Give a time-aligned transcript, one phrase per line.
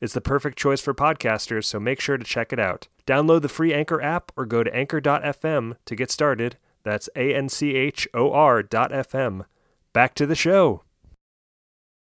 [0.00, 2.88] It's the perfect choice for podcasters, so make sure to check it out.
[3.06, 6.56] Download the free Anchor app or go to anchor.fm to get started.
[6.84, 9.46] That's A N C H O R.fm.
[9.92, 10.83] Back to the show.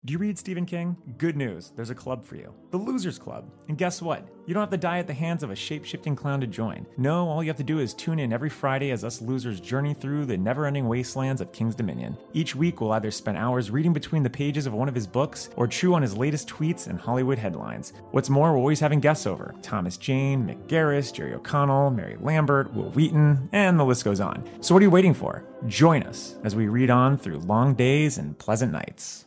[0.05, 0.95] Do you read Stephen King?
[1.17, 3.49] Good news, there's a club for you the Losers Club.
[3.69, 4.27] And guess what?
[4.45, 6.85] You don't have to die at the hands of a shape shifting clown to join.
[6.97, 9.95] No, all you have to do is tune in every Friday as us losers journey
[9.95, 12.15] through the never ending wastelands of King's Dominion.
[12.33, 15.49] Each week, we'll either spend hours reading between the pages of one of his books
[15.55, 17.93] or chew on his latest tweets and Hollywood headlines.
[18.11, 22.71] What's more, we're always having guests over Thomas Jane, Mick Garris, Jerry O'Connell, Mary Lambert,
[22.75, 24.47] Wil Wheaton, and the list goes on.
[24.61, 25.45] So, what are you waiting for?
[25.65, 29.24] Join us as we read on through long days and pleasant nights.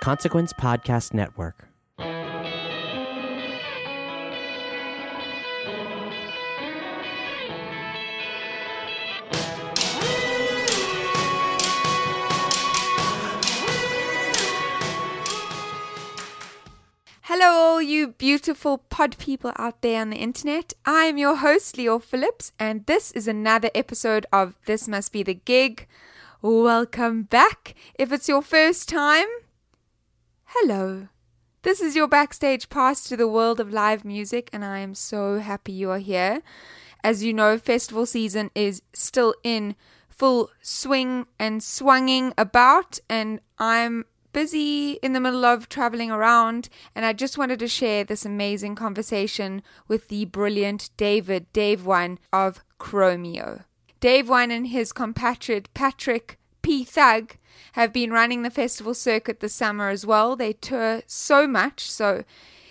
[0.00, 1.68] Consequence Podcast Network.
[17.22, 20.72] Hello, all you beautiful pod people out there on the internet.
[20.86, 25.22] I am your host, Leo Phillips, and this is another episode of This Must Be
[25.22, 25.86] the Gig.
[26.40, 27.74] Welcome back.
[27.98, 29.28] If it's your first time,
[30.54, 31.06] hello.
[31.62, 35.38] This is your backstage pass to the world of live music, and I am so
[35.38, 36.42] happy you are here.
[37.04, 39.76] As you know, festival season is still in
[40.08, 47.06] full swing and swanging about, and I'm busy in the middle of traveling around, and
[47.06, 52.60] I just wanted to share this amazing conversation with the brilliant David Dave One of
[52.80, 53.66] Chromeo.
[54.00, 57.36] Dave One and his compatriot Patrick P-Thugg
[57.72, 60.36] have been running the festival circuit this summer as well.
[60.36, 62.24] They tour so much, so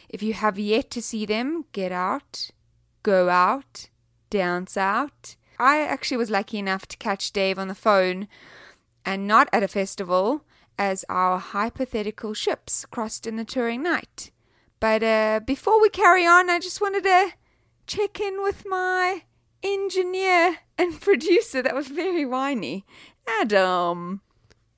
[0.09, 2.51] if you have yet to see them, get out,
[3.03, 3.89] go out,
[4.29, 5.35] dance out.
[5.59, 8.27] I actually was lucky enough to catch Dave on the phone
[9.05, 10.43] and not at a festival
[10.77, 14.31] as our hypothetical ships crossed in the touring night.
[14.79, 17.33] But uh, before we carry on, I just wanted to
[17.85, 19.23] check in with my
[19.61, 21.61] engineer and producer.
[21.61, 22.85] That was very whiny.
[23.41, 24.21] Adam.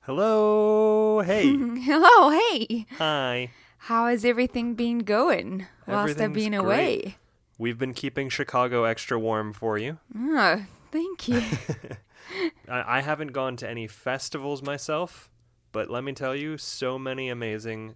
[0.02, 1.20] Hello.
[1.20, 1.46] Hey.
[1.80, 2.86] Hello, hey.
[2.98, 3.50] Hi.
[3.78, 6.56] How has everything been going whilst I've been great.
[6.58, 7.16] away?
[7.56, 9.98] We've been keeping Chicago extra warm for you.
[10.18, 11.40] Oh, thank you.
[12.68, 15.30] I, I haven't gone to any festivals myself,
[15.70, 17.94] but let me tell you, so many amazing,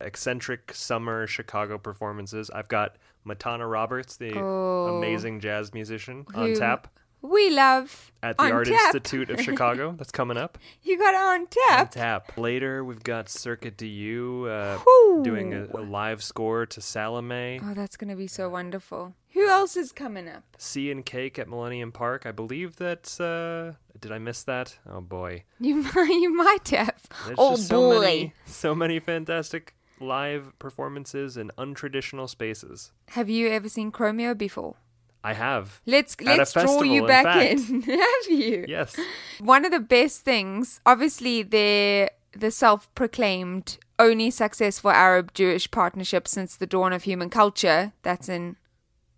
[0.00, 2.50] eccentric summer Chicago performances.
[2.50, 2.96] I've got
[3.26, 4.96] Matana Roberts, the Oh.
[4.96, 6.86] amazing jazz musician, on tap
[7.22, 8.94] we love at the on Art tap.
[8.94, 9.92] Institute of Chicago.
[9.98, 10.58] That's coming up.
[10.82, 11.90] You got on On tap.
[11.90, 12.36] tap.
[12.38, 14.78] Later, we've got Circuit des Yeux uh,
[15.22, 17.60] doing a, a live score to Salome.
[17.62, 19.14] Oh, that's going to be so wonderful.
[19.32, 20.42] Who else is coming up?
[20.56, 22.24] Sea and Cake at Millennium Park.
[22.26, 23.20] I believe that.
[23.20, 24.78] Uh, did I miss that?
[24.88, 25.44] Oh boy.
[25.60, 27.02] You might, you might have.
[27.26, 28.00] There's oh just so boy.
[28.00, 32.92] many, so many fantastic live performances in untraditional spaces.
[33.08, 34.76] Have you ever seen Chromeo before?
[35.24, 35.80] I have.
[35.86, 37.68] Let's let's draw festival, you in back fact.
[37.70, 37.82] in.
[37.82, 38.64] have you?
[38.68, 38.96] Yes.
[39.40, 46.66] One of the best things, obviously, they're the self-proclaimed only successful Arab-Jewish partnership since the
[46.66, 47.92] dawn of human culture.
[48.02, 48.56] That's in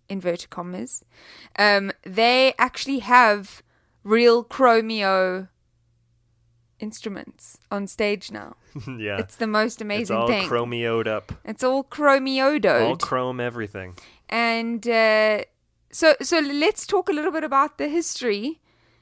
[0.09, 1.05] inverted commas.
[1.59, 3.63] Um, they actually have
[4.03, 5.49] real Chromeo
[6.79, 8.57] instruments on stage now.
[8.99, 9.19] yeah.
[9.19, 10.49] It's the most amazing It's all thing.
[10.49, 11.33] chromeoed up.
[11.45, 12.65] it's all chromeoed.
[12.83, 13.95] All chrome everything.
[14.29, 15.43] and uh,
[15.91, 18.61] so so let's talk a little bit about the history.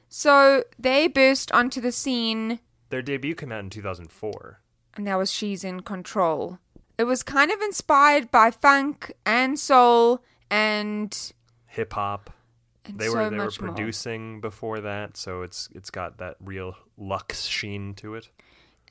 [0.08, 4.60] So they burst onto the scene Their debut came out in 2004.
[4.96, 6.58] and that was She's in Control.
[6.96, 11.14] It was kind of inspired by funk and soul and
[11.66, 12.30] Hip hop.
[12.88, 13.72] They so were they were much more.
[13.72, 18.30] producing before that, so it's it's got that real luxe sheen to it.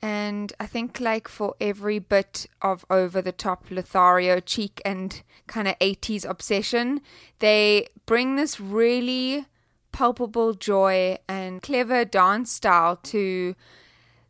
[0.00, 5.66] And I think like for every bit of over the top Lothario cheek and kind
[5.66, 7.00] of 80s obsession,
[7.40, 9.46] they bring this really
[9.92, 13.56] palpable joy and clever dance style to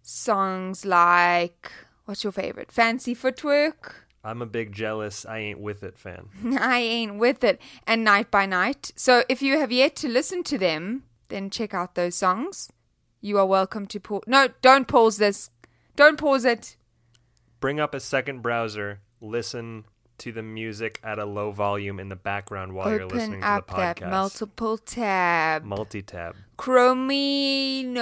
[0.03, 1.71] songs like
[2.07, 2.73] what's your favorite?
[2.73, 4.07] Fancy Footwork.
[4.25, 6.29] I'm a big jealous I ain't with it fan.
[6.59, 7.61] I ain't with it.
[7.87, 8.93] And Night by Night.
[8.97, 12.73] So if you have yet to listen to them, then check out those songs.
[13.21, 14.23] You are welcome to pause.
[14.27, 15.51] No, don't pause this.
[15.99, 16.77] Don't pause it.
[17.59, 19.83] Bring up a second browser, listen
[20.19, 23.65] to the music at a low volume in the background while you're listening to the
[23.67, 24.09] that podcast.
[24.09, 25.65] multiple tab.
[25.65, 26.37] Multi-tab.
[26.57, 27.95] Chromino.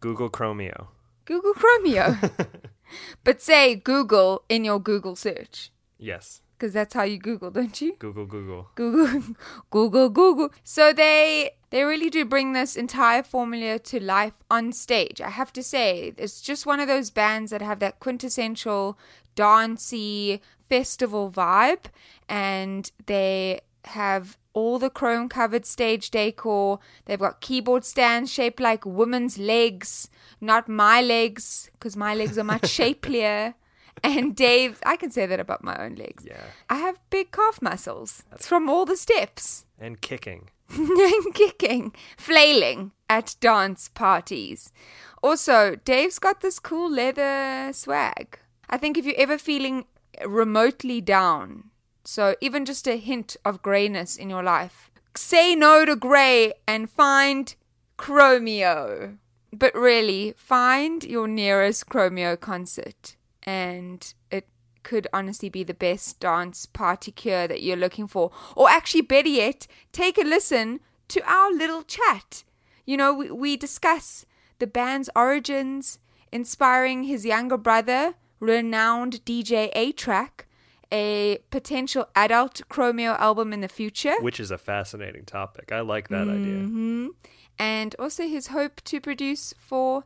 [0.00, 0.88] Google Chromeo.
[1.26, 2.48] Google Chromeo.
[3.22, 5.70] but say Google in your Google search.
[5.98, 6.42] Yes.
[6.58, 7.96] Because that's how you Google, don't you?
[7.98, 8.68] Google Google.
[8.74, 9.34] Google,
[9.70, 10.50] Google, Google.
[10.64, 15.20] So they they really do bring this entire formula to life on stage.
[15.20, 18.98] I have to say, it's just one of those bands that have that quintessential
[19.34, 21.86] dancey festival vibe,
[22.28, 26.78] and they have all the chrome covered stage decor.
[27.04, 30.08] They've got keyboard stands shaped like women's legs,
[30.40, 33.54] not my legs, because my legs are much shapelier.
[34.02, 36.24] And Dave, I can say that about my own legs.
[36.26, 36.44] Yeah.
[36.68, 38.22] I have big calf muscles.
[38.32, 39.64] It's from all the steps.
[39.78, 40.50] And kicking.
[40.70, 44.72] and kicking, flailing at dance parties.
[45.22, 48.38] Also, Dave's got this cool leather swag.
[48.68, 49.86] I think if you're ever feeling
[50.24, 51.70] remotely down,
[52.04, 56.90] so even just a hint of grayness in your life, say no to grey and
[56.90, 57.54] find
[57.98, 59.18] Chromeo.
[59.52, 63.15] But really, find your nearest Chromeo concert,
[63.46, 64.48] and it
[64.82, 68.30] could honestly be the best dance party cure that you're looking for.
[68.54, 72.44] Or actually, better yet, take a listen to our little chat.
[72.84, 74.26] You know, we, we discuss
[74.58, 75.98] the band's origins,
[76.32, 80.44] inspiring his younger brother, renowned DJ A-Trak,
[80.92, 84.14] a potential adult Chromeo album in the future.
[84.20, 85.72] Which is a fascinating topic.
[85.72, 86.58] I like that idea.
[86.58, 87.08] hmm
[87.58, 90.04] And also his hope to produce for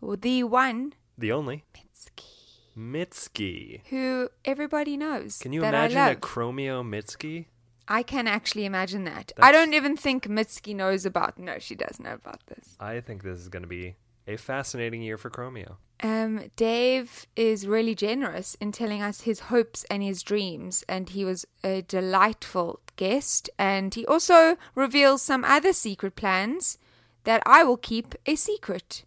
[0.00, 1.64] the one, The only.
[1.74, 2.31] Mitski,
[2.76, 3.82] Mitski.
[3.88, 5.38] who everybody knows.
[5.38, 6.14] Can you imagine a.
[6.14, 7.46] Chromeo Mitski?
[7.88, 9.32] I can actually imagine that.
[9.40, 11.38] I don't even think Mitski knows about.
[11.38, 12.76] No, she does know about this.
[12.80, 13.96] I think this is going to be
[14.26, 15.76] a fascinating year for Chromeo.
[16.02, 21.24] Um, Dave is really generous in telling us his hopes and his dreams, and he
[21.24, 23.50] was a delightful guest.
[23.58, 26.78] And he also reveals some other secret plans
[27.24, 29.04] that I will keep a secret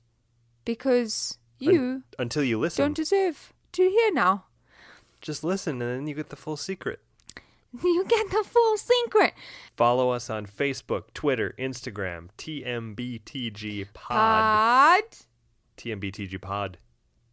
[0.63, 2.83] because you Until you listen.
[2.83, 4.45] don't deserve to hear now.
[5.21, 6.99] Just listen and then you get the full secret.
[7.83, 9.33] You get the full secret.
[9.75, 14.15] Follow us on Facebook, Twitter, Instagram, TMBTG Pod.
[14.15, 15.03] Pod.
[15.77, 16.77] TMBTG Pod.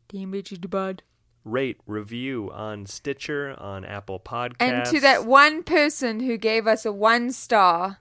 [0.09, 1.03] The Bud.
[1.45, 4.57] Rate, review on Stitcher, on Apple Podcasts.
[4.61, 7.99] And to that one person who gave us a one star,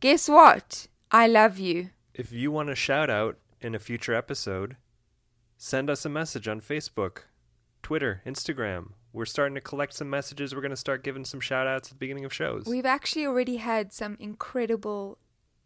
[0.00, 0.86] guess what?
[1.10, 1.90] I love you.
[2.14, 4.76] If you want a shout out in a future episode,
[5.56, 7.24] send us a message on Facebook,
[7.88, 8.90] Twitter, Instagram.
[9.14, 10.54] We're starting to collect some messages.
[10.54, 12.64] We're going to start giving some shout outs at the beginning of shows.
[12.66, 15.16] We've actually already had some incredible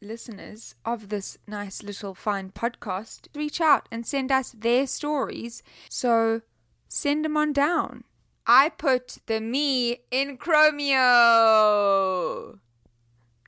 [0.00, 5.64] listeners of this nice little fine podcast reach out and send us their stories.
[5.88, 6.42] So
[6.86, 8.04] send them on down.
[8.46, 11.00] I put the me in Chromeo.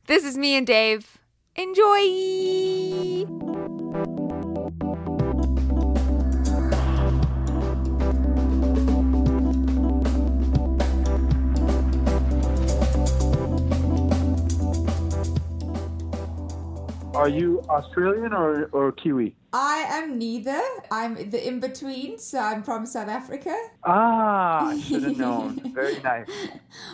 [0.08, 1.18] This is me and Dave.
[1.54, 3.24] Enjoy!
[17.14, 19.36] Are you Australian or, or Kiwi?
[19.52, 20.60] I am neither.
[20.90, 23.56] I'm the in between, so I'm from South Africa.
[23.84, 25.72] Ah, I should have known.
[25.74, 26.26] Very nice.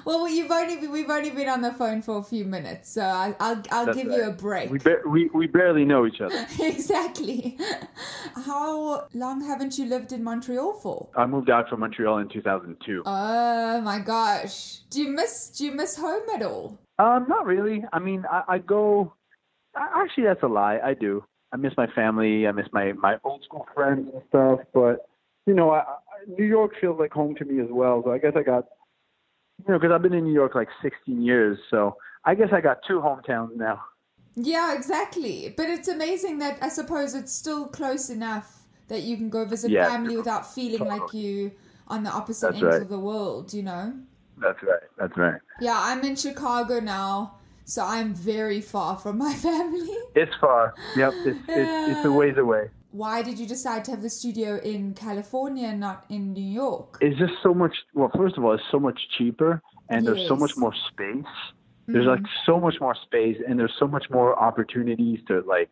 [0.05, 3.35] Well, you've only we've only been on the phone for a few minutes, so I,
[3.41, 4.71] I'll I'll That's give you a break.
[4.71, 6.47] We, ba- we we barely know each other.
[6.61, 7.57] exactly.
[8.45, 11.09] How long haven't you lived in Montreal for?
[11.17, 13.05] I moved out from Montreal in 2002.
[13.07, 14.81] Oh my gosh.
[14.91, 16.79] Do you miss do you miss home at all?
[16.99, 17.83] Um, not really.
[17.91, 19.15] I mean, I, I go.
[19.77, 20.79] Actually, that's a lie.
[20.85, 21.25] I do.
[21.53, 22.47] I miss my family.
[22.47, 24.61] I miss my my old school friends and stuff.
[24.73, 25.09] But
[25.47, 25.85] you know, I, I,
[26.39, 28.03] New York feels like home to me as well.
[28.05, 28.67] So I guess I got,
[29.67, 31.59] you know, because I've been in New York like 16 years.
[31.71, 33.81] So I guess I got two hometowns now.
[34.37, 35.53] Yeah, exactly.
[35.57, 39.71] But it's amazing that I suppose it's still close enough that you can go visit
[39.71, 39.89] Yeah.
[39.89, 41.53] family without feeling like you
[41.89, 42.83] on the opposite That's ends right.
[42.83, 43.95] of the world, you know?
[44.39, 44.83] That's right.
[44.99, 45.41] That's right.
[45.61, 47.40] Yeah, I'm in Chicago now,
[47.71, 49.89] so I'm very far from my family.
[50.15, 50.75] It's far.
[50.97, 51.13] Yep.
[51.27, 52.71] It's it's, it's a ways away.
[52.93, 56.99] Why did you decide to have the studio in California and not in New York?
[57.01, 57.75] It's just so much.
[57.95, 61.35] Well, first of all, it's so much cheaper, and there's so much more space.
[61.87, 62.47] There's like mm-hmm.
[62.47, 65.71] so much more space, and there's so much more opportunities to like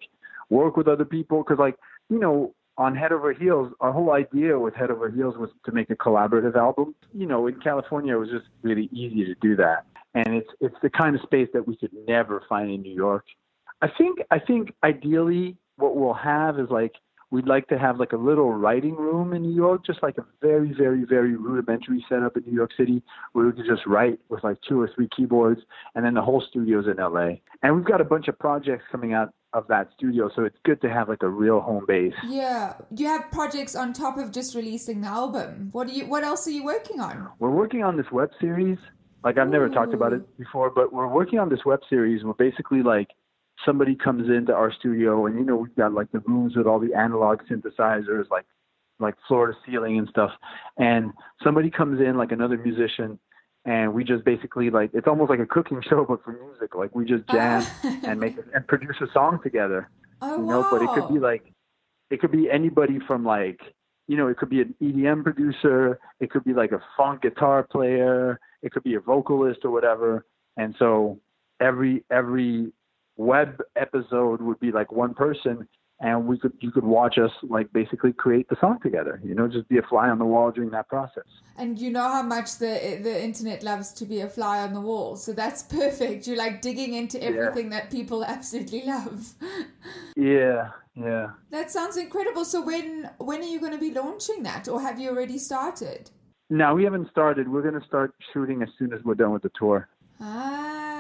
[0.49, 1.43] work with other people.
[1.43, 1.77] Because like
[2.09, 5.73] you know, on Head Over Heels, our whole idea with Head Over Heels was to
[5.73, 6.95] make a collaborative album.
[7.13, 9.85] You know, in California, it was just really easy to do that,
[10.19, 13.25] and it's it's the kind of space that we could never find in New York.
[13.83, 16.95] I think I think ideally what we'll have is like
[17.31, 20.25] we'd like to have like a little writing room in New York, just like a
[20.41, 24.43] very, very, very rudimentary setup in New York City where we could just write with
[24.43, 25.61] like two or three keyboards
[25.95, 27.37] and then the whole studio's in LA.
[27.63, 30.81] And we've got a bunch of projects coming out of that studio, so it's good
[30.83, 32.13] to have like a real home base.
[32.27, 35.71] Yeah, you have projects on top of just releasing the album.
[35.73, 36.07] What do you?
[36.07, 37.31] What else are you working on?
[37.39, 38.77] We're working on this web series.
[39.25, 40.39] Like I've never talked about it mm.
[40.39, 43.09] before, but we're working on this web series where basically like
[43.65, 46.79] somebody comes into our studio and you know we've got like the rooms with all
[46.79, 48.47] the analog synthesizers like
[49.01, 50.31] like floor to ceiling and stuff.
[50.77, 53.19] And somebody comes in like another musician
[53.65, 56.75] and we just basically like it's almost like a cooking show but for music.
[56.75, 58.01] Like we just jam oh.
[58.05, 59.89] and make and produce a song together
[60.21, 60.67] Oh you know?
[60.71, 61.53] But it could be like
[62.11, 63.61] it could be anybody from like
[64.09, 67.63] you know it could be an EDM producer it could be like a funk guitar
[67.63, 70.25] player it could be a vocalist or whatever.
[70.57, 71.19] And so
[71.61, 72.73] every every
[73.17, 75.69] web episode would be like one person
[76.01, 79.47] and we could you could watch us like basically create the song together you know
[79.49, 81.25] just be a fly on the wall during that process
[81.65, 82.73] And you know how much the
[83.07, 86.19] the internet loves to be a fly on the wall, so that's perfect.
[86.27, 89.21] You're like digging into everything that people absolutely love.
[90.33, 90.61] yeah
[91.09, 91.27] yeah
[91.57, 92.45] That sounds incredible.
[92.53, 92.87] So when
[93.29, 96.03] when are you going to be launching that, or have you already started?
[96.61, 99.45] no we haven't started we're going to start shooting as soon as we're done with
[99.49, 99.79] the tour
[100.21, 100.58] Ah,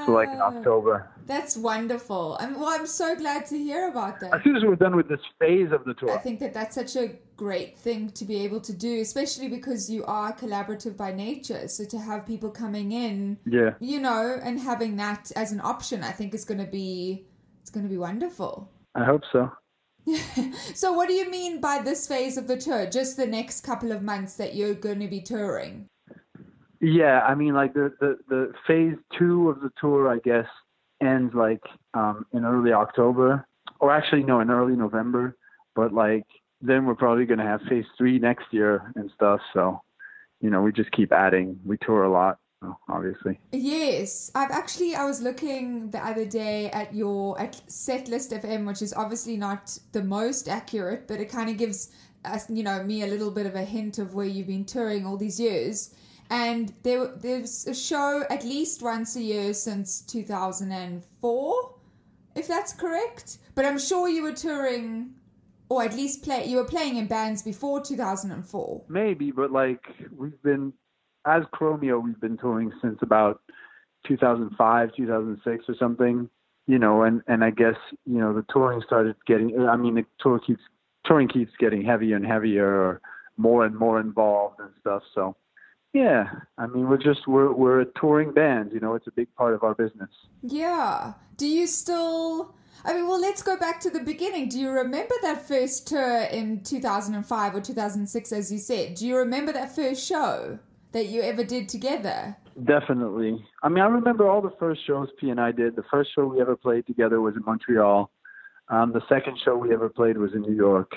[0.08, 2.38] so like in ah, october That's wonderful.
[2.40, 2.70] I'm well.
[2.76, 4.30] I'm so glad to hear about that.
[4.36, 6.74] as soon as we're done with this phase of the tour I think that that's
[6.74, 11.10] such a great thing to be able to do, especially because you are collaborative by
[11.12, 11.68] nature.
[11.68, 16.02] So to have people coming in, yeah you know, and having that as an option,
[16.02, 17.26] I think is going to be
[17.60, 18.52] it's going to be wonderful.
[18.94, 19.40] i hope so
[20.74, 22.86] So what do you mean by this phase of the tour?
[22.86, 25.86] Just the next couple of months that you're going to be touring?
[26.80, 30.46] Yeah, I mean, like the the the phase two of the tour, I guess,
[31.02, 31.62] ends like
[31.94, 33.46] um in early October,
[33.80, 35.36] or actually no, in early November.
[35.74, 36.26] But like
[36.60, 39.40] then we're probably gonna have phase three next year and stuff.
[39.52, 39.80] So,
[40.40, 41.58] you know, we just keep adding.
[41.64, 42.38] We tour a lot,
[42.88, 43.38] obviously.
[43.50, 48.82] Yes, I've actually I was looking the other day at your at Setlist FM, which
[48.82, 51.90] is obviously not the most accurate, but it kind of gives
[52.24, 55.06] us, you know, me a little bit of a hint of where you've been touring
[55.06, 55.94] all these years.
[56.30, 61.74] And there there's a show at least once a year since 2004,
[62.36, 63.38] if that's correct.
[63.54, 65.14] But I'm sure you were touring,
[65.68, 68.84] or at least play you were playing in bands before 2004.
[68.88, 69.80] Maybe, but like
[70.16, 70.72] we've been
[71.26, 73.40] as Chromeo, we've been touring since about
[74.06, 76.28] 2005, 2006 or something.
[76.66, 79.58] You know, and and I guess you know the touring started getting.
[79.66, 80.60] I mean, the tour keeps
[81.06, 83.00] touring keeps getting heavier and heavier, or
[83.38, 85.02] more and more involved and stuff.
[85.14, 85.34] So,
[85.98, 88.72] yeah, I mean, we're just we're we're a touring band.
[88.72, 90.10] You know, it's a big part of our business.
[90.42, 91.14] Yeah.
[91.36, 92.54] Do you still?
[92.84, 94.48] I mean, well, let's go back to the beginning.
[94.48, 98.94] Do you remember that first tour in 2005 or 2006, as you said?
[98.94, 100.60] Do you remember that first show
[100.92, 102.36] that you ever did together?
[102.64, 103.44] Definitely.
[103.64, 105.74] I mean, I remember all the first shows P and I did.
[105.74, 108.10] The first show we ever played together was in Montreal.
[108.68, 110.92] Um, the second show we ever played was in New York.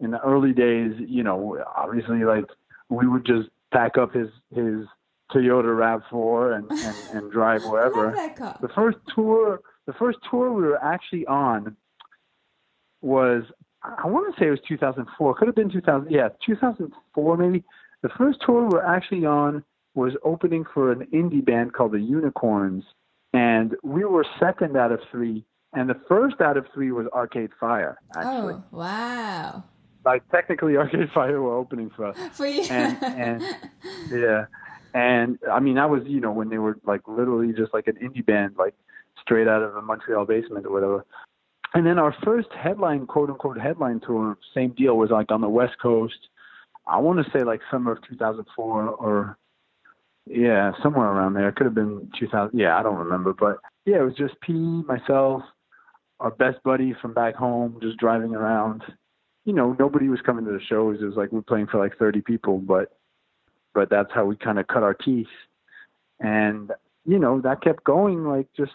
[0.00, 2.44] In the early days, you know, obviously, like
[2.90, 4.86] we would just pack up his his
[5.32, 8.06] Toyota Rav Four and, and and drive wherever.
[8.06, 8.58] love that car.
[8.62, 11.76] The first tour, the first tour we were actually on
[13.02, 13.42] was,
[13.82, 15.34] I want to say it was 2004.
[15.34, 16.10] Could have been 2000.
[16.10, 17.62] Yeah, 2004 maybe.
[18.02, 19.64] The first tour we were actually on
[19.94, 22.84] was opening for an indie band called the Unicorns,
[23.32, 25.44] and we were second out of three.
[25.76, 27.98] And the first out of three was Arcade Fire.
[28.16, 29.64] Actually, Oh, wow.
[30.04, 32.16] Like technically, Arcade Fire were opening for us.
[32.32, 32.62] For you.
[32.70, 33.42] and and
[34.10, 34.46] yeah.
[34.94, 37.96] And i mean that was you know when they were like literally just like an
[37.96, 38.74] indie band like
[39.20, 41.04] straight out of a montreal basement or whatever.
[41.74, 45.48] And then our first headline quote unquote headline tour same deal was like on the
[45.48, 46.28] west coast.
[46.86, 49.36] I want to say like summer of 2004 or
[50.26, 51.48] yeah somewhere around there.
[51.48, 53.32] It could have been 2000 yeah i don't remember.
[53.32, 55.42] But yeah, it was just P, myself,
[56.20, 58.82] our best buddy from back home, just driving around.
[59.44, 60.98] You know, nobody was coming to the shows.
[61.00, 62.96] It was like we are playing for like 30 people, but
[63.74, 65.26] but that's how we kind of cut our teeth.
[66.20, 66.70] And
[67.04, 68.72] you know, that kept going, like just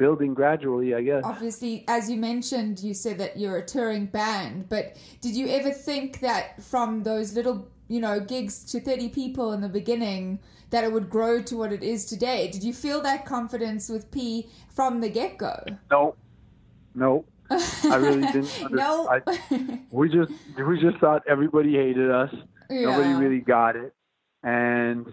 [0.00, 1.22] building gradually, I guess.
[1.24, 5.70] Obviously, as you mentioned, you said that you're a touring band, but did you ever
[5.70, 10.84] think that from those little, you know, gigs to 30 people in the beginning, that
[10.84, 12.50] it would grow to what it is today?
[12.50, 15.62] Did you feel that confidence with P from the get go?
[15.90, 16.14] No,
[16.94, 17.24] no.
[17.50, 18.62] I really didn't.
[18.64, 19.08] Under- no.
[19.08, 22.32] I, we just we just thought everybody hated us.
[22.68, 22.82] Yeah.
[22.82, 23.92] Nobody really got it,
[24.42, 25.06] and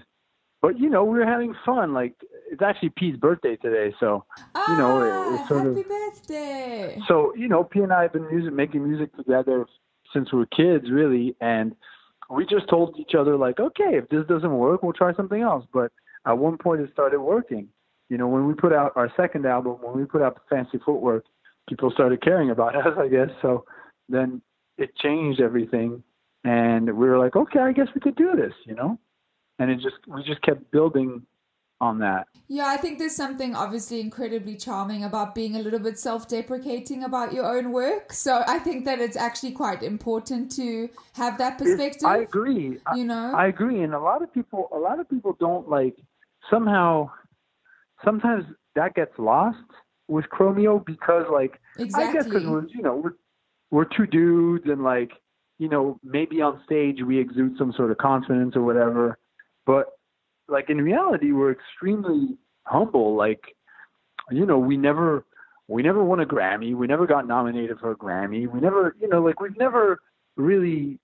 [0.61, 1.93] but you know we were having fun.
[1.93, 2.13] Like
[2.51, 4.25] it's actually P's birthday today, so
[4.67, 7.01] you know it, Ah, it's sort happy of birthday!
[7.07, 9.65] so you know P and I have been music making music together
[10.13, 11.75] since we were kids, really, and
[12.29, 15.65] we just told each other like, okay, if this doesn't work, we'll try something else.
[15.73, 15.91] But
[16.25, 17.67] at one point, it started working.
[18.09, 20.77] You know, when we put out our second album, when we put out the Fancy
[20.85, 21.25] Footwork,
[21.67, 23.29] people started caring about us, I guess.
[23.41, 23.65] So
[24.09, 24.41] then
[24.77, 26.03] it changed everything,
[26.43, 28.99] and we were like, okay, I guess we could do this, you know.
[29.59, 31.23] And it just we just kept building
[31.79, 32.27] on that.
[32.47, 37.03] Yeah, I think there's something obviously incredibly charming about being a little bit self deprecating
[37.03, 38.13] about your own work.
[38.13, 42.05] So I think that it's actually quite important to have that It's- perspective.
[42.07, 42.79] I agree.
[42.95, 43.33] You know?
[43.35, 45.97] I agree, and a lot of people, a lot of people don't like.
[46.49, 47.09] Somehow,
[48.05, 48.45] sometimes
[48.75, 49.57] that gets lost
[50.07, 53.13] with Chromeo because, like, I guess because we're, you know, we're
[53.71, 55.11] we're two dudes, and like,
[55.57, 59.17] you know, maybe on stage we exude some sort of confidence or whatever,
[59.65, 59.87] but
[60.47, 63.15] like in reality, we're extremely humble.
[63.15, 63.41] Like,
[64.31, 65.25] you know, we never
[65.67, 66.75] we never won a Grammy.
[66.75, 68.47] We never got nominated for a Grammy.
[68.47, 69.99] We never, you know, like we've never
[70.37, 70.99] really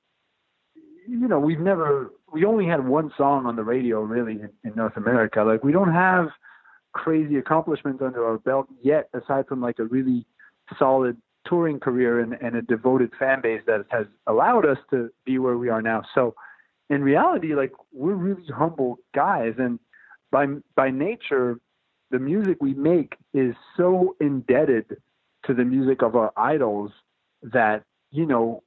[1.08, 4.76] you know, we've never, we only had one song on the radio really in, in
[4.76, 5.44] North America.
[5.44, 6.28] Like, we don't have
[6.94, 10.26] crazy accomplishments under our belt yet, aside from like a really
[10.78, 15.40] solid touring career and, and a devoted fan base that has allowed us to be
[15.40, 16.04] where we are now.
[16.16, 16.36] So,
[16.90, 19.54] in reality, like, we're really humble guys.
[19.58, 19.80] And
[20.32, 21.60] by, by nature,
[22.12, 24.98] the music we make is so indebted
[25.46, 26.92] to the music of our idols
[27.42, 28.64] that, you know,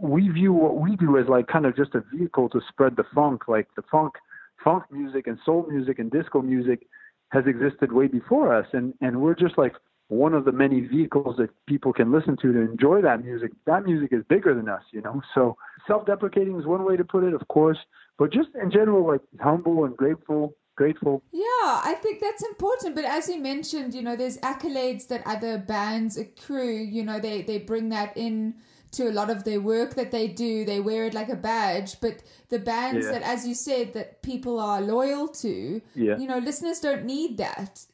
[0.00, 3.04] we view what we do as like kind of just a vehicle to spread the
[3.14, 3.48] funk.
[3.48, 4.14] Like the funk,
[4.62, 6.86] funk music and soul music and disco music
[7.30, 9.74] has existed way before us, and and we're just like
[10.08, 13.52] one of the many vehicles that people can listen to to enjoy that music.
[13.66, 15.20] That music is bigger than us, you know.
[15.34, 17.78] So self-deprecating is one way to put it, of course,
[18.18, 21.22] but just in general, like humble and grateful, grateful.
[21.30, 21.44] Yeah,
[21.84, 22.94] I think that's important.
[22.94, 26.78] But as you mentioned, you know, there's accolades that other bands accrue.
[26.78, 28.54] You know, they they bring that in
[28.92, 30.64] to a lot of their work that they do.
[30.64, 32.00] They wear it like a badge.
[32.00, 33.12] But the bands Yeah.
[33.12, 36.16] that, as you said, that people are loyal to, Yeah.
[36.18, 37.84] you know, listeners don't need that.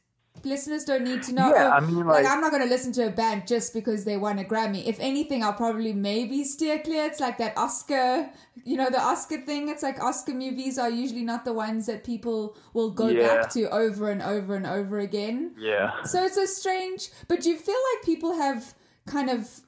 [0.43, 1.49] Listeners don't need to know.
[1.49, 3.73] Yeah, oh, I mean, like, like- I'm not going to listen to a band just
[3.73, 4.85] because they won a Grammy.
[4.85, 7.05] If anything, I'll probably maybe steer clear.
[7.05, 8.29] It's like that Oscar,
[8.63, 9.69] you know, the Oscar thing.
[9.69, 13.27] It's like Oscar movies are usually not the ones that people will go Yeah.
[13.27, 15.55] back to over and over and over again.
[15.57, 16.03] Yeah.
[16.03, 18.75] So it's a strange, but do you feel like people have
[19.07, 19.61] kind of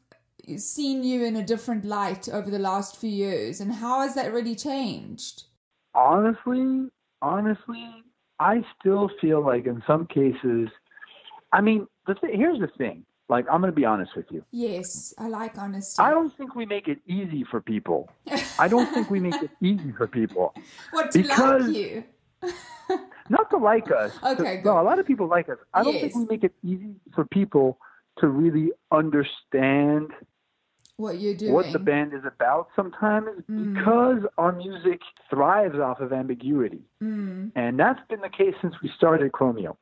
[0.57, 4.31] seen you in a different light over the last few years, and how has that
[4.33, 5.43] really changed?
[5.95, 6.89] honestly,
[7.21, 7.83] honestly,
[8.39, 10.69] I still feel like in some cases,
[11.51, 13.03] I mean, the th- here's the thing.
[13.29, 14.43] Like, I'm going to be honest with you.
[14.51, 16.01] Yes, I like honesty.
[16.01, 18.09] I don't think we make it easy for people.
[18.57, 20.53] I don't think we make it easy for people.
[20.91, 22.03] what to because- like you?
[23.29, 24.13] Not to like us.
[24.23, 25.57] Okay, No, a lot of people like us.
[25.73, 27.77] I don't think we make it easy for people
[28.19, 30.11] to really understand
[30.97, 31.53] What you're doing?
[31.53, 36.81] what the band is about sometimes because our music thrives off of ambiguity.
[37.03, 37.51] Mm.
[37.55, 39.77] And that's been the case since we started Chromeo.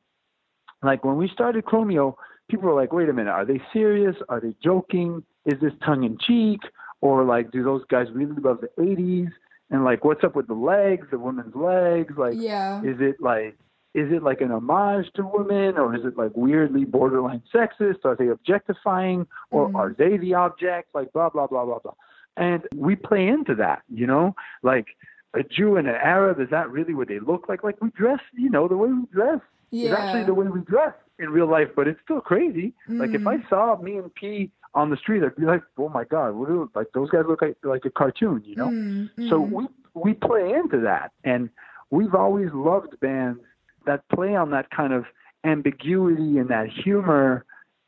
[0.82, 2.14] Like when we started Chromeo,
[2.50, 4.14] people were like, wait a minute, are they serious?
[4.28, 5.24] Are they joking?
[5.46, 6.60] Is this tongue in cheek?
[7.00, 9.30] Or like, do those guys really love the 80s?
[9.70, 12.14] And like, what's up with the legs, the women's legs?
[12.16, 12.80] Like, Yeah.
[12.82, 13.58] is it like,
[13.96, 18.04] is it like an homage to women or is it like weirdly borderline sexist?
[18.04, 19.74] Are they objectifying or mm.
[19.74, 20.94] are they the object?
[20.94, 21.94] Like, blah, blah, blah, blah, blah.
[22.36, 24.88] And we play into that, you know, like
[25.32, 27.64] a Jew and an Arab, is that really what they look like?
[27.64, 29.40] Like we dress, you know, the way we dress
[29.72, 32.74] is actually the way we dress in real life, but it's still crazy.
[32.88, 33.48] Like if I mm.
[33.48, 36.70] saw me and P on the street, I'd be like, oh my God, what do,
[36.74, 38.68] like those guys look like, like a cartoon, you know?
[38.68, 39.50] Mm, So mm.
[39.50, 41.12] we, we play into that.
[41.24, 41.48] And
[41.90, 43.40] we've always loved bands
[43.86, 45.04] that play on that kind of
[45.44, 47.44] ambiguity and that humor.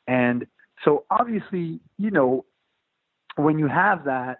[0.06, 0.46] And
[0.84, 2.44] so obviously, you know,
[3.36, 4.38] when you have that,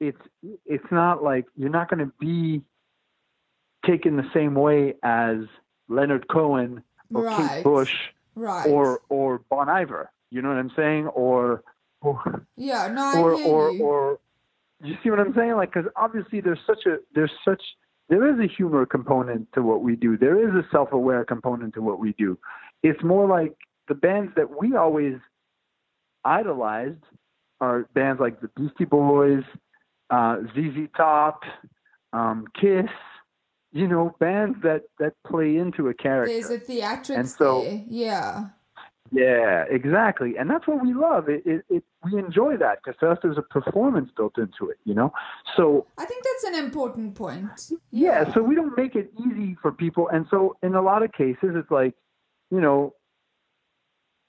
[0.00, 0.20] it's
[0.66, 2.62] it's not like you're not going to be
[3.86, 5.38] taken the same way as
[5.88, 6.82] Leonard Cohen
[7.14, 7.36] or Right.
[7.36, 7.90] Kate Bush
[8.34, 8.68] Right.
[8.68, 10.10] or or Bon Iver.
[10.30, 11.06] You know what I'm saying?
[11.08, 11.62] Or
[12.02, 13.82] or yeah, no, I or or, you.
[13.84, 14.18] or
[14.82, 15.52] you see what I'm saying?
[15.52, 17.62] Like, because obviously there's such a there's such
[18.08, 20.16] there is a humor component to what we do.
[20.16, 22.38] There is a self-aware component to what we do.
[22.82, 23.54] It's more like
[23.88, 25.16] the bands that we always
[26.24, 27.02] idolized
[27.60, 29.42] are bands like the Beastie Boys,
[30.10, 31.42] uh, ZZ Top,
[32.12, 32.90] um, Kiss.
[33.72, 36.32] You know, bands that that play into a character.
[36.32, 37.82] There's a theatrics And so- there.
[37.88, 38.44] Yeah.
[39.12, 41.28] Yeah, exactly, and that's what we love.
[41.28, 44.78] It, it, it we enjoy that because to us there's a performance built into it,
[44.84, 45.12] you know.
[45.56, 47.70] So I think that's an important point.
[47.90, 51.12] yeah, so we don't make it easy for people, and so in a lot of
[51.12, 51.94] cases it's like,
[52.50, 52.94] you know,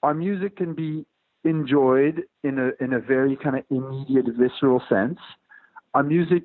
[0.02, 1.06] our music can be
[1.44, 5.18] enjoyed in a in a very kind of immediate, visceral sense.
[5.94, 6.44] Our music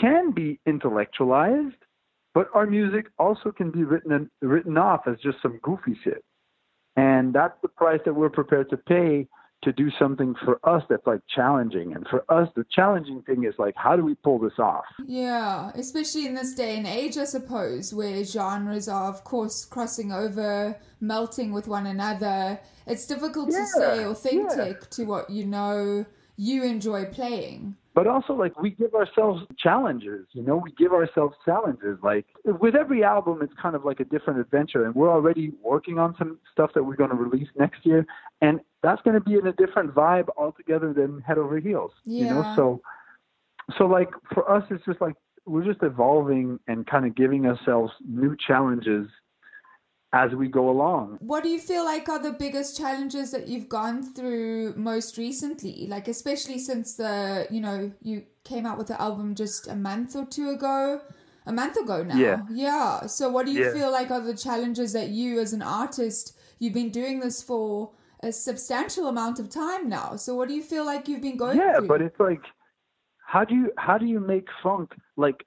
[0.00, 1.76] can be intellectualized,
[2.34, 6.24] but our music also can be written written off as just some goofy shit.
[6.98, 9.28] And that's the price that we're prepared to pay
[9.62, 11.94] to do something for us that's like challenging.
[11.94, 14.84] And for us, the challenging thing is like, how do we pull this off?
[15.06, 20.12] Yeah, especially in this day and age, I suppose, where genres are, of course, crossing
[20.12, 22.60] over, melting with one another.
[22.86, 26.06] It's difficult to stay Yeah, authentic to what you know
[26.36, 27.76] you enjoy playing.
[27.98, 31.98] But also, like, we give ourselves challenges, you know, we give ourselves challenges.
[32.00, 34.84] Like, with every album, it's kind of like a different adventure.
[34.84, 38.06] And we're already working on some stuff that we're going to release next year.
[38.40, 42.22] And that's going to be in a different vibe altogether than Head Over Heels, yeah.
[42.22, 42.52] you know?
[42.54, 42.80] So,
[43.76, 47.92] so like, for us, it's just like, we're just evolving and kind of giving ourselves
[48.08, 49.08] new challenges
[50.12, 51.18] as we go along.
[51.20, 55.86] What do you feel like are the biggest challenges that you've gone through most recently?
[55.86, 60.16] Like, especially since the, you know, you came out with the album just a month
[60.16, 61.02] or two ago,
[61.46, 62.16] a month ago now.
[62.18, 62.40] Yeah.
[62.50, 63.06] Yeah.
[63.06, 63.72] So, what do you Yeah.
[63.72, 67.90] feel like are the challenges that you, as an artist, you've been doing this for
[68.22, 70.16] a substantial amount of time now?
[70.16, 71.88] So, what do you feel like you've been going yeah, through?
[71.88, 72.42] but it's like,
[73.26, 75.44] how do you how do you make funk like?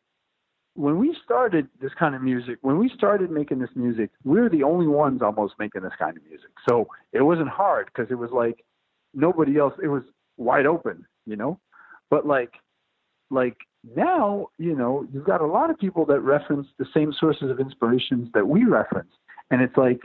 [0.82, 4.50] When we started this kind of music, when we started making this music, we were
[4.50, 6.50] the only ones almost making this kind of music.
[6.68, 8.66] So it wasn't hard because it was like
[9.14, 9.76] nobody else.
[9.84, 10.02] It was
[10.38, 11.60] wide open, you know.
[12.10, 12.54] But like,
[13.30, 13.58] like
[13.96, 17.60] now, you know, you've got a lot of people that reference the same sources of
[17.60, 19.12] inspirations that we reference,
[19.52, 20.02] and it's like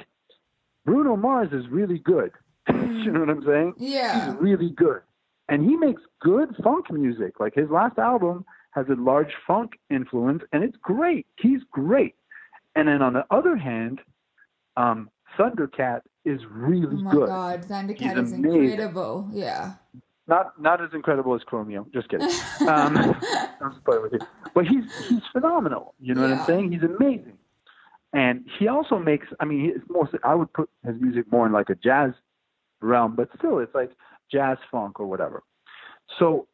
[0.84, 2.32] Bruno Mars is really good.
[2.68, 3.72] you know what I'm saying?
[3.72, 3.82] Mm-hmm.
[3.82, 4.26] Yeah.
[4.26, 5.00] He's really good.
[5.48, 7.40] And he makes good funk music.
[7.40, 8.44] Like his last album
[8.76, 11.26] has a large funk influence and it's great.
[11.40, 12.14] He's great.
[12.76, 14.00] And then on the other hand,
[14.76, 17.26] um, Thundercat is really oh my good.
[17.28, 18.64] God, Thundercat He's is amazing.
[18.70, 19.28] incredible.
[19.32, 19.72] Yeah.
[20.28, 21.90] Not not as incredible as Chromeo.
[21.92, 22.28] Just kidding.
[22.68, 22.96] Um,
[23.60, 24.18] I'm just playing with you.
[24.54, 25.94] But he's he's phenomenal.
[26.00, 26.72] You know what I'm saying?
[26.72, 27.38] He's amazing.
[28.12, 29.28] And he also makes.
[29.40, 30.08] I mean, it's more.
[30.24, 32.10] I would put his music more in like a jazz
[32.80, 33.92] realm, but still, it's like
[34.32, 35.44] jazz funk or whatever.
[36.18, 36.48] So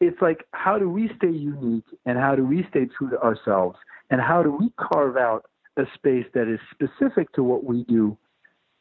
[0.00, 3.78] it's like, how do we stay unique and how do we stay true to ourselves
[4.10, 5.44] and how do we carve out
[5.76, 8.16] a space that is specific to what we do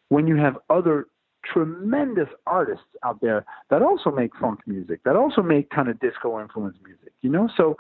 [0.10, 1.06] when you have other
[1.46, 6.42] tremendous artists out there that also make funk music, that also make kind of disco
[6.42, 7.50] influenced music, you know?
[7.56, 7.78] So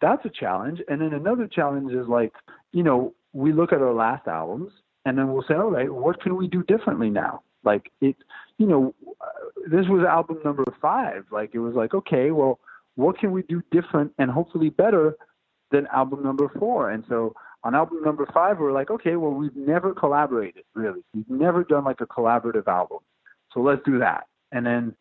[0.00, 0.80] that's a challenge.
[0.88, 2.32] And then another challenge is like,
[2.72, 4.72] you know, we look at our last albums
[5.04, 7.42] and then we'll say, all right, what can we do differently now?
[7.64, 8.16] Like it,
[8.58, 8.94] you know,
[9.68, 11.24] this was album number five.
[11.30, 12.60] Like it was like, okay, well,
[12.96, 15.16] what can we do different and hopefully better
[15.70, 16.90] than album number four?
[16.90, 21.00] And so on album number five, we're like, okay, well, we've never collaborated really.
[21.14, 22.98] We've never done like a collaborative album.
[23.52, 24.26] So let's do that.
[24.52, 24.94] And then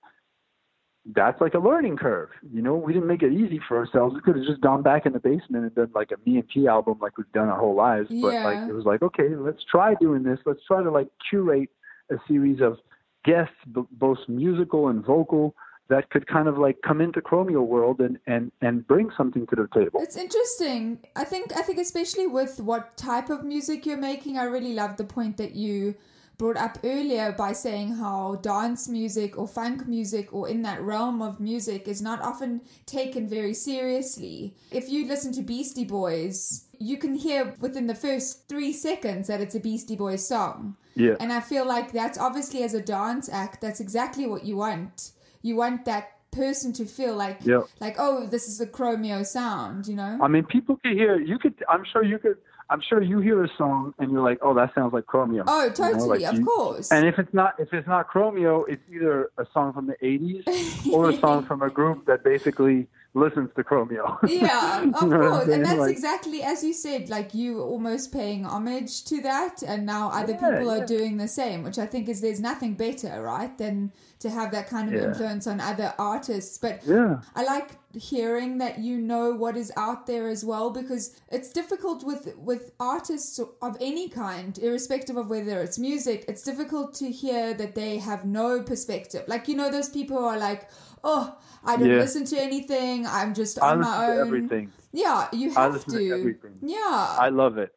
[1.14, 2.30] that's like a learning curve.
[2.52, 4.16] You know, we didn't make it easy for ourselves.
[4.16, 6.48] We could have just gone back in the basement and done like a me and
[6.48, 8.08] P album like we've done our whole lives.
[8.10, 8.22] Yeah.
[8.22, 10.40] But like it was like, okay, let's try doing this.
[10.46, 11.70] Let's try to like curate
[12.12, 12.78] a series of
[13.24, 15.56] guests, b- both musical and vocal,
[15.88, 19.56] that could kind of like come into Chromeo world and and and bring something to
[19.56, 20.00] the table.
[20.02, 21.00] It's interesting.
[21.16, 24.98] I think I think especially with what type of music you're making, I really love
[24.98, 25.96] the point that you
[26.38, 31.22] brought up earlier by saying how dance music or funk music or in that realm
[31.22, 34.54] of music is not often taken very seriously.
[34.72, 39.40] If you listen to Beastie Boys, you can hear within the first 3 seconds that
[39.40, 40.76] it's a Beastie Boys song.
[40.96, 41.16] Yeah.
[41.20, 45.12] And I feel like that's obviously as a dance act, that's exactly what you want.
[45.46, 47.64] You want that person to feel like Yeah.
[47.86, 51.14] like oh this is a chromeo sound you know I mean, people could hear.
[51.32, 51.56] You could.
[51.74, 52.38] I'm sure you could.
[52.70, 55.44] I'm sure you hear a song and you're like, oh, that sounds like Chromeo.
[55.46, 56.92] Oh, You know, totally, like of you- course.
[56.92, 60.92] And if it's not if it's not Chromeo, it's either a song from the '80s
[60.94, 64.18] or a song from a group that basically listens to Chromeo.
[64.28, 65.48] yeah, of You know course.
[65.48, 69.86] And that's Like- exactly as you said, like you almost paying homage to that and
[69.86, 70.86] now other Yeah, people are yeah.
[70.86, 74.68] doing the same, which I think is there's nothing better, right, than to have that
[74.68, 75.08] kind of Yeah.
[75.10, 76.58] influence on other artists.
[76.58, 77.22] But Yeah.
[77.36, 82.04] I like hearing that you know what is out there as well because it's difficult
[82.04, 87.54] with with artists of any kind irrespective of whether it's music it's difficult to hear
[87.54, 90.70] that they have no perspective like you know those people who are like
[91.04, 91.98] oh i don't Yeah.
[91.98, 94.72] listen to anything i'm just I on listen my own everything.
[94.94, 96.56] yeah you have to, to everything.
[96.62, 97.72] yeah I love it,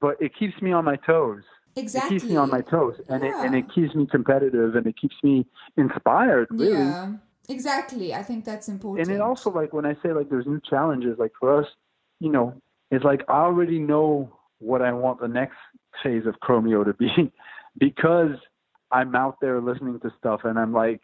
[0.00, 1.42] but it keeps me on my toes.
[1.76, 4.86] exactly It keeps me on my toes, and it and it keeps me competitive, and
[4.86, 6.48] it keeps me inspired.
[6.50, 6.72] Really.
[6.72, 7.12] yeah
[7.50, 8.14] exactly.
[8.14, 11.18] I think that's important and it also like when I say like there's new challenges,
[11.18, 11.66] like for us,
[12.20, 12.54] you know,
[12.90, 15.56] it's like I already know what I want the next
[16.02, 17.32] phase of Chromeo to be
[17.78, 18.36] because
[18.90, 21.02] I'm out there listening to stuff and I'm like,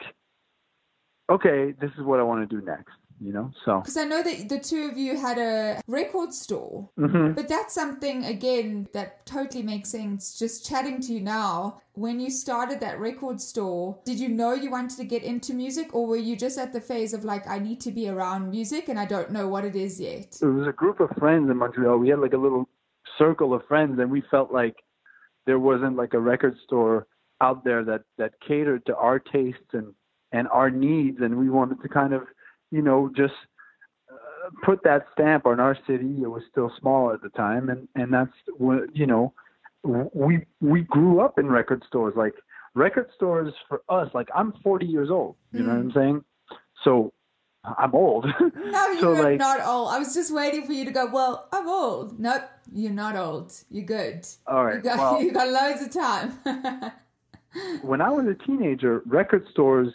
[1.31, 3.51] okay, this is what I want to do next, you know.
[3.65, 7.35] So because i know that the two of you had a record store mhm.
[7.35, 10.39] But that's something again that totally makes sense.
[10.39, 14.71] Just chatting to you now, when you started that record store, did you know you
[14.71, 17.59] wanted to get into music, or were you just at the phase of like, I
[17.59, 20.39] need to be around music and I don't know what it is yet?
[20.41, 21.99] it was a group of friends in Montreal.
[21.99, 22.69] We had like a little
[23.19, 24.77] circle of friends, and we felt like
[25.47, 27.07] there wasn't like a record store
[27.41, 29.95] out there that that catered to our tastes and
[30.33, 32.23] and our needs, and we wanted to kind of,
[32.71, 33.35] you know, just
[34.11, 36.17] uh, put that stamp on our city.
[36.23, 39.33] It was still small at the time, and and that's what you know,
[39.83, 42.15] we we grew up in record stores.
[42.17, 42.35] Like
[42.75, 45.37] record stores for us, like I'm 40 years old.
[45.53, 46.25] You know what I'm saying?
[46.85, 47.13] So
[47.65, 48.27] I'm old.
[48.27, 48.51] No,
[49.01, 49.89] So, you're like- not old.
[49.91, 51.07] I was just waiting for you to go.
[51.11, 52.21] Well, I'm old.
[52.21, 53.53] Nope, you're not old.
[53.71, 54.27] You're good.
[54.47, 54.77] All right.
[54.77, 56.33] You got well, you got loads of time.
[57.83, 59.93] when I was a teenager, record stores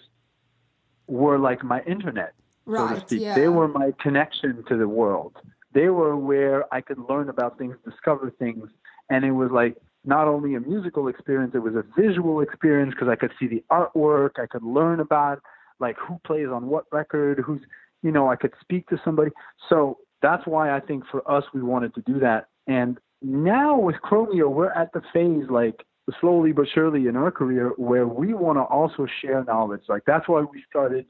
[1.08, 2.34] were like my internet,
[2.66, 3.02] so to right?
[3.02, 3.22] speak.
[3.22, 3.36] Yeah.
[3.36, 5.34] They were my connection to the world.
[5.74, 8.70] They were where I could learn about things, discover things,
[9.10, 13.08] and it was like not only a musical experience, it was a visual experience because
[13.08, 15.42] I could see the artwork, I could learn about
[15.80, 17.62] like who plays on what record, who's
[18.04, 19.32] you know, I could speak to somebody.
[19.70, 22.48] So that's why I think for us we wanted to do that.
[22.68, 25.86] And now with Chromeo, we're at the phase like
[26.20, 29.84] slowly but surely in our career where we want to also share knowledge.
[29.88, 31.06] Like that's why we started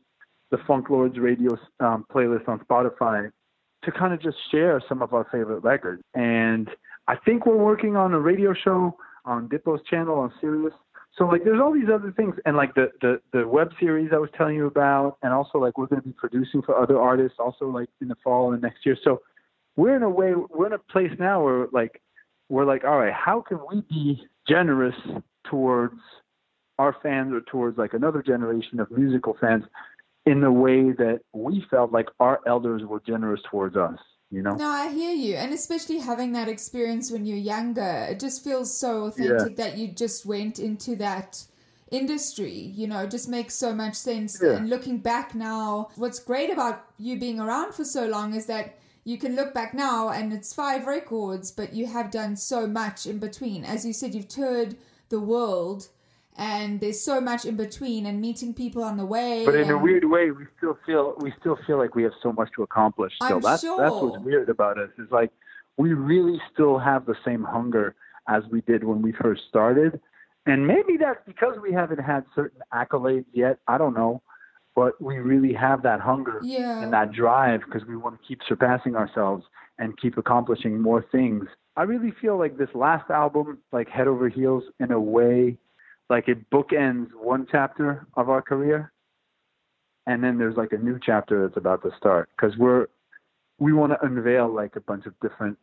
[0.52, 3.32] the Funk Lords radio um, playlist on Spotify
[3.84, 6.04] to kind of just share some of our favorite records.
[6.14, 6.70] And
[7.08, 10.74] I think we're working on a radio show on Diplo's channel on Sirius.
[11.18, 14.18] So like there's all these other things and like the, the, the web series I
[14.18, 17.38] was telling you about and also like we're going to be producing for other artists
[17.40, 18.98] also like in the fall and next year.
[19.04, 19.22] So
[19.76, 22.02] we're in a way we're in a place now where like
[22.50, 24.96] we're like all right how can we be generous
[25.50, 25.96] towards
[26.80, 29.64] our fans or towards like another generation of musical fans
[30.26, 33.98] in the way that we felt like our elders were generous towards us
[34.32, 35.36] you know No, I hear you.
[35.36, 39.90] And especially having that experience when you're younger, it just feels so authentic that you
[39.90, 41.44] just went into that
[41.92, 42.72] industry.
[42.74, 44.40] You know, it just makes so much sense.
[44.42, 44.54] Yeah.
[44.54, 48.80] And looking back now, what's great about you being around for so long is that
[49.04, 53.06] you can look back now and it's five records, but you have done so much
[53.06, 53.66] in between.
[53.66, 54.78] As you said, you've toured
[55.10, 55.90] the world
[56.42, 59.46] and there's so much in between and meeting people on the way.
[59.46, 62.34] but in a weird way we still feel we still feel like we have so
[62.34, 63.36] much to accomplish still.
[63.38, 65.32] I'm that's that's what's weird about us is like
[65.78, 67.96] we really still have the same hunger
[68.28, 70.00] as we did when we first started.
[70.46, 73.60] And maybe that's because we haven't had certain accolades yet.
[73.68, 74.22] I don't know.
[74.76, 76.82] But we really have that hunger Yeah.
[76.82, 79.44] and that drive because we want to keep surpassing ourselves
[79.78, 81.46] and keep accomplishing more things.
[81.76, 85.58] I really feel like this last album like head over heels in a way
[86.12, 88.92] like it bookends one chapter of our career
[90.08, 92.88] and then there's like a new chapter that's about to start because we're
[93.60, 95.58] we want to unveil like a bunch of different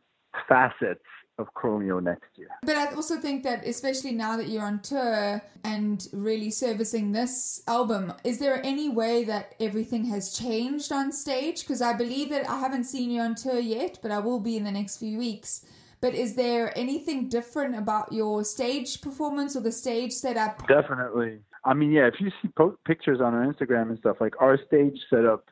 [0.48, 1.04] facets
[1.38, 2.48] of Chromeo next year.
[2.62, 7.62] But I also think that, especially now that you're on tour and really servicing this
[7.68, 11.60] album, is there any way that everything has changed on stage?
[11.60, 14.56] Because I believe that I haven't seen you on tour yet, but I will be
[14.56, 15.64] in the next few weeks.
[16.00, 20.66] But is there anything different about your stage performance or the stage setup?
[20.68, 21.40] Definitely.
[21.64, 24.58] I mean, yeah, if you see po- pictures on our Instagram and stuff, like our
[24.66, 25.46] stage setup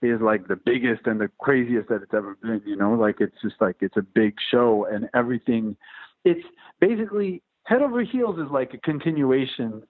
[0.00, 3.36] is like the biggest and the craziest that it's ever been, you know, like it's
[3.42, 5.76] just like it's a big show and everything.
[6.24, 6.44] It's
[6.80, 9.82] basically Head Over Heels is like a continuation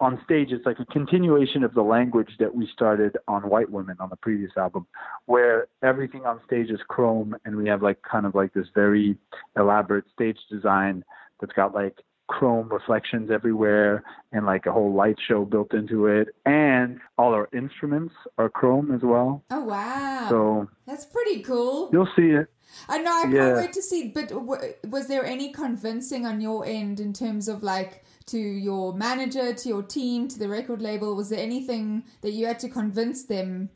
[0.00, 3.96] on stage it's like a continuation of the language that we started on White Women
[4.00, 4.86] on the previous album,
[5.26, 9.16] where everything on stage is chrome and we have like kind of like this very
[9.56, 11.04] elaborate stage design
[11.40, 11.96] that's got like
[12.28, 17.48] chrome reflections everywhere and like a whole light show built into it and all our
[17.54, 20.26] instruments are chrome as well Oh wow.
[20.28, 21.88] so That's pretty cool.
[21.90, 22.48] you'll see it
[22.86, 24.08] I know, I can't wait to see.
[24.08, 28.92] But w- was there any convincing on your end in terms of like to your
[28.94, 31.14] manager, to your team, to the record label?
[31.16, 33.70] Was there anything that you had to convince them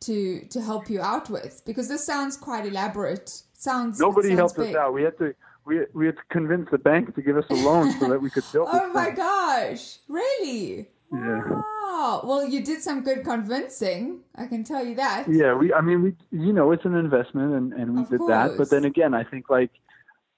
[0.00, 1.62] to to help you out with?
[1.64, 3.42] Because this sounds quite elaborate.
[3.54, 4.70] Sounds nobody sounds helped big.
[4.70, 5.34] us out we had to
[5.64, 8.30] we, we had to convince the bank to give us a loan so that we
[8.30, 9.14] could build Oh my thing.
[9.16, 9.98] gosh!
[10.08, 10.88] Really?
[11.12, 11.42] Yeah.
[11.48, 12.22] Wow.
[12.24, 14.20] Well, you did some good convincing.
[14.34, 15.26] I can tell you that.
[15.28, 15.72] Yeah, we.
[15.72, 16.14] I mean, we.
[16.30, 18.56] You know, it's an investment, and and we Of did that.
[18.56, 19.70] But then again, I think like,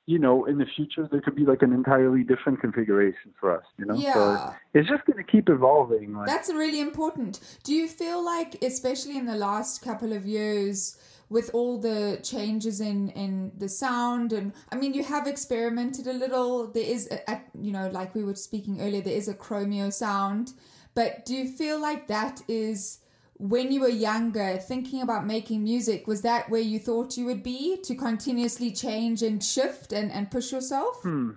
[0.07, 3.65] you know, in the future there could be like an entirely different configuration for us.
[3.79, 4.13] You know, Yeah.
[4.13, 6.15] so it's just going to keep evolving.
[6.15, 7.41] Like, That's really important.
[7.65, 10.99] Do you feel like, especially in the last couple of years,
[11.31, 16.13] with all the changes in in the sound, and I mean, you have experimented a
[16.13, 16.67] little.
[16.71, 19.91] There is, a, a, you know, like we were speaking earlier, there is a Chromeo
[19.93, 20.53] sound.
[20.95, 22.99] But do you feel like that is
[23.37, 26.07] when you were younger, thinking about making music?
[26.07, 30.31] Was that where you thought you would be to continuously change and shift and and
[30.31, 31.03] push yourself?
[31.03, 31.33] hmm.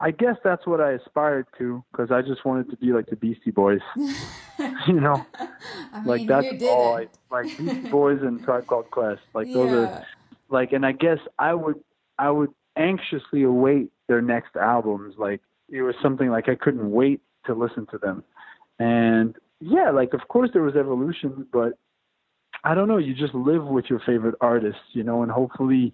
[0.00, 3.14] I guess that's what I aspired to because I just wanted to be like the
[3.14, 3.78] Beastie Boys.
[3.96, 5.24] you know,
[5.92, 6.96] I mean, like that's all.
[6.96, 9.20] I, like Beastie Boys and Tribe Called Quest.
[9.32, 10.04] Like those are
[10.52, 11.82] like and i guess i would
[12.18, 17.20] i would anxiously await their next albums like it was something like i couldn't wait
[17.44, 18.22] to listen to them
[18.78, 21.78] and yeah like of course there was evolution but
[22.64, 25.92] i don't know you just live with your favorite artists you know and hopefully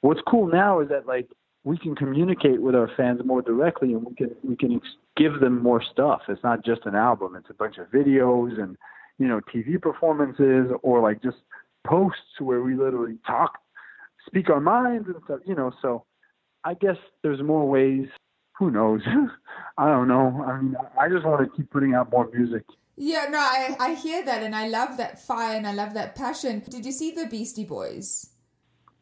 [0.00, 1.28] what's cool now is that like
[1.62, 5.40] we can communicate with our fans more directly and we can we can ex- give
[5.40, 8.76] them more stuff it's not just an album it's a bunch of videos and
[9.18, 11.38] you know tv performances or like just
[11.86, 13.58] posts where we literally talk
[14.26, 15.72] speak our minds and stuff, you know.
[15.82, 16.04] So
[16.64, 18.06] I guess there's more ways.
[18.58, 19.00] Who knows?
[19.78, 20.44] I don't know.
[20.46, 22.62] I mean, I just want to keep putting out more music.
[22.96, 26.14] Yeah, no, I, I hear that and I love that fire and I love that
[26.14, 26.62] passion.
[26.68, 28.30] Did you see the Beastie Boys?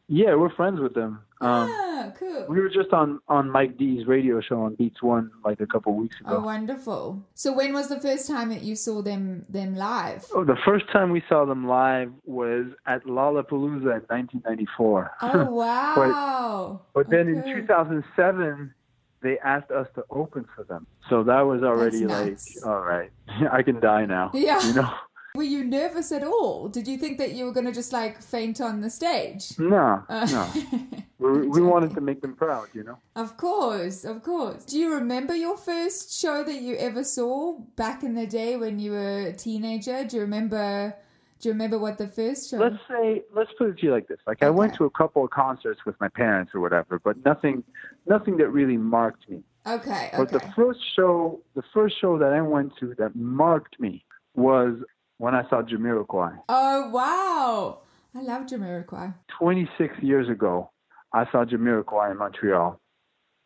[0.08, 1.20] Yeah, we're friends with them.
[1.40, 2.46] Um, ah, cool.
[2.48, 5.94] we were just on on Mike D's radio show on Beats One like a couple
[5.94, 6.38] weeks ago.
[6.38, 7.22] Oh, wonderful.
[7.34, 10.24] So when was the first time that you saw them them live?
[10.34, 15.10] Oh, the first time we saw them live was at Lollapalooza in 1994.
[15.22, 16.80] Oh, wow.
[16.92, 18.74] But but then in 2007,
[19.22, 20.86] they asked us to open for them.
[21.08, 23.10] So that was already like, all right,
[23.52, 24.30] I can die now.
[24.34, 24.64] Yeah.
[24.66, 24.90] You know?
[25.34, 26.68] Were you nervous at all?
[26.68, 29.56] Did you think that you were going to just like faint on the stage?
[29.58, 30.62] No, Uh, no.
[31.20, 32.96] We, we wanted to make them proud, you know?
[33.16, 34.64] Of course, of course.
[34.64, 38.78] Do you remember your first show that you ever saw back in the day when
[38.78, 40.04] you were a teenager?
[40.04, 40.94] Do you remember?
[41.40, 42.56] Do you remember what the first show?
[42.56, 44.18] Let's say, let's put it to you like this.
[44.26, 47.62] Like, I went to a couple of concerts with my parents or whatever, but nothing,
[48.06, 49.42] nothing that really marked me.
[49.66, 54.04] okay, But the first show, the first show that I went to that marked me
[54.34, 54.78] was
[55.18, 56.38] when I saw Jamiroquai.
[56.48, 57.80] Oh wow!
[58.14, 59.14] I love Jamiroquai.
[59.38, 60.70] 26 years ago,
[61.12, 62.80] I saw Jamiroquai in Montreal,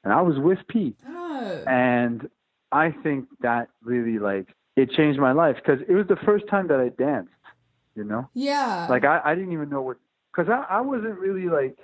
[0.04, 0.96] and I was with Pete.
[1.06, 2.28] Oh, and
[2.70, 6.68] I think that really like it changed my life because it was the first time
[6.68, 7.32] that I danced.
[7.94, 8.86] You know, yeah.
[8.88, 9.98] like I, I didn't even know what
[10.34, 11.76] because I, I wasn't really like,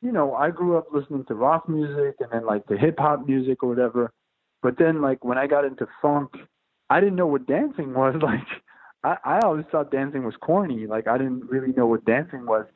[0.00, 3.26] you know, I grew up listening to rock music and then like the hip hop
[3.26, 4.12] music or whatever.
[4.62, 6.30] But then like when I got into funk,
[6.90, 8.14] I didn't know what dancing was.
[8.22, 8.46] Like
[9.02, 10.86] I, I always thought dancing was corny.
[10.86, 12.66] Like I didn't really know what dancing was.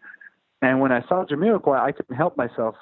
[0.63, 2.75] And when I saw Jamiroquai, I couldn't help myself,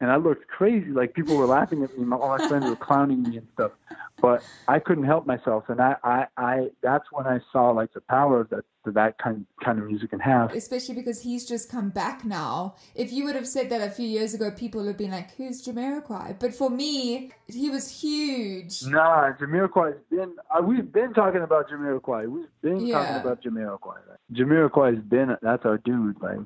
[0.00, 0.90] and I looked crazy.
[0.90, 2.04] Like people were laughing at me.
[2.04, 3.72] My, all my friends were clowning me and stuff,
[4.20, 5.64] but I couldn't help myself.
[5.68, 9.78] And I, I, I that's when I saw like the power that that, kind kind
[9.78, 10.52] of music can have.
[10.54, 12.76] Especially because he's just come back now.
[12.94, 15.34] If you would have said that a few years ago, people would have been like,
[15.36, 18.82] "Who's Jamiroquai?" But for me, he was huge.
[18.86, 20.34] Nah, Jamiroquai's been.
[20.50, 22.26] Uh, we've been talking about Jamiroquai.
[22.28, 23.00] We've been Yeah.
[23.00, 23.98] talking about Jamiroquai.
[24.32, 25.36] Jamiroquai's been.
[25.42, 26.20] That's our dude.
[26.22, 26.38] Like,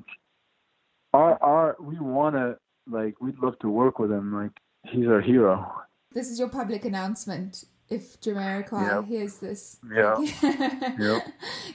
[1.13, 4.33] our our we wanna like we'd love to work with him.
[4.33, 4.51] Like,
[4.83, 5.73] he's our hero.
[6.13, 7.65] This is your public announcement.
[7.87, 9.05] If Jamiroquai Yep.
[9.05, 10.15] hears this, Yeah.
[10.99, 11.21] Yep.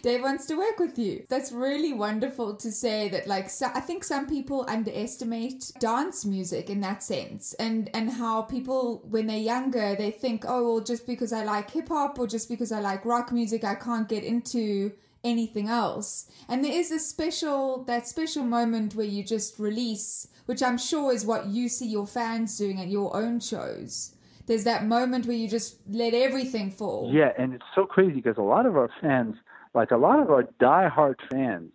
[0.03, 1.25] Dave wants to work with you.
[1.29, 3.29] That's really wonderful to say that.
[3.29, 8.43] Like, so, I think some people underestimate dance music in that sense, and and how
[8.43, 12.27] people when they're younger they think, oh well, just because I like hip hop or
[12.27, 14.91] just because I like rock music, I can't get into
[15.25, 16.31] anything else.
[16.49, 21.13] And there is a special that special moment where you just release, which I'm sure
[21.13, 24.15] is what you see your fans doing at your own shows.
[24.47, 27.11] there's that moment where you just let everything fall.
[27.15, 29.37] Yeah, and it's so crazy because a lot of our fans,
[29.75, 31.71] like a lot of our die-hard fans,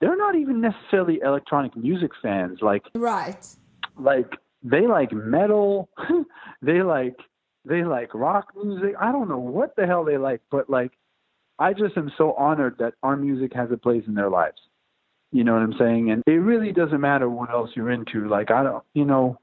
[0.00, 2.58] they're not even necessarily electronic music fans.
[2.60, 3.46] Like, Right.
[3.96, 4.30] like
[4.62, 5.88] they like metal,
[6.62, 7.16] they like
[7.64, 8.94] they like rock music.
[9.00, 10.90] I don't know what the hell they like, but like,
[11.58, 14.58] I just am so honored that our music has a place in their lives.
[15.32, 16.10] You know what I'm saying?
[16.10, 18.28] And it really doesn't matter what else you're into.
[18.28, 19.38] Like I don't, you know,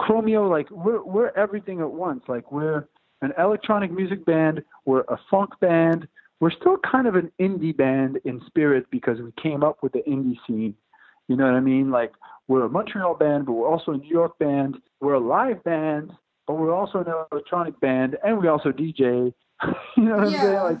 [0.00, 2.22] Chromeo, like we're we're everything at once.
[2.28, 2.88] Like we're
[3.20, 6.06] an electronic music band, we're a funk band,
[6.40, 10.02] we're still kind of an indie band in spirit because we came up with the
[10.08, 10.74] indie scene.
[11.26, 11.90] You know what I mean?
[11.90, 12.12] Like
[12.46, 14.76] we're a Montreal band, but we're also a New York band.
[15.00, 16.12] We're a live band,
[16.46, 19.34] but we're also an electronic band, and we also DJ.
[19.96, 20.54] you know what I'm saying?
[20.54, 20.78] Like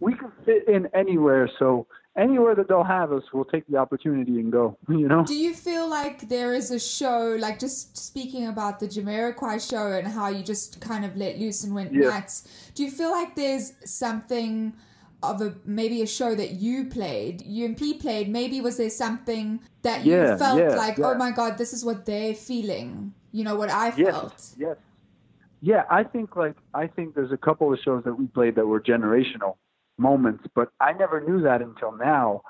[0.00, 1.48] we can fit in anywhere.
[1.58, 1.86] So
[2.16, 4.76] anywhere that they'll have us, we'll take the opportunity and go.
[4.88, 5.24] You know?
[5.24, 9.92] Do you feel like there is a show, like just speaking about the Jamiroquai show
[9.92, 12.08] and how you just kind of let loose and went Yeah.
[12.10, 12.46] nuts?
[12.74, 14.74] Do you feel like there's something
[15.22, 18.28] of a maybe a show that you played, UMP played?
[18.28, 21.84] Maybe was there something that you Yeah, felt yeah, like, oh my god, this is
[21.84, 23.14] what they're feeling?
[23.32, 24.54] You know what I Yes, felt?
[24.58, 24.76] yes,
[25.60, 25.84] yeah.
[25.90, 28.80] I think like I think there's a couple of shows that we played that were
[28.80, 29.56] generational
[29.98, 32.42] moments, but I never knew that until now.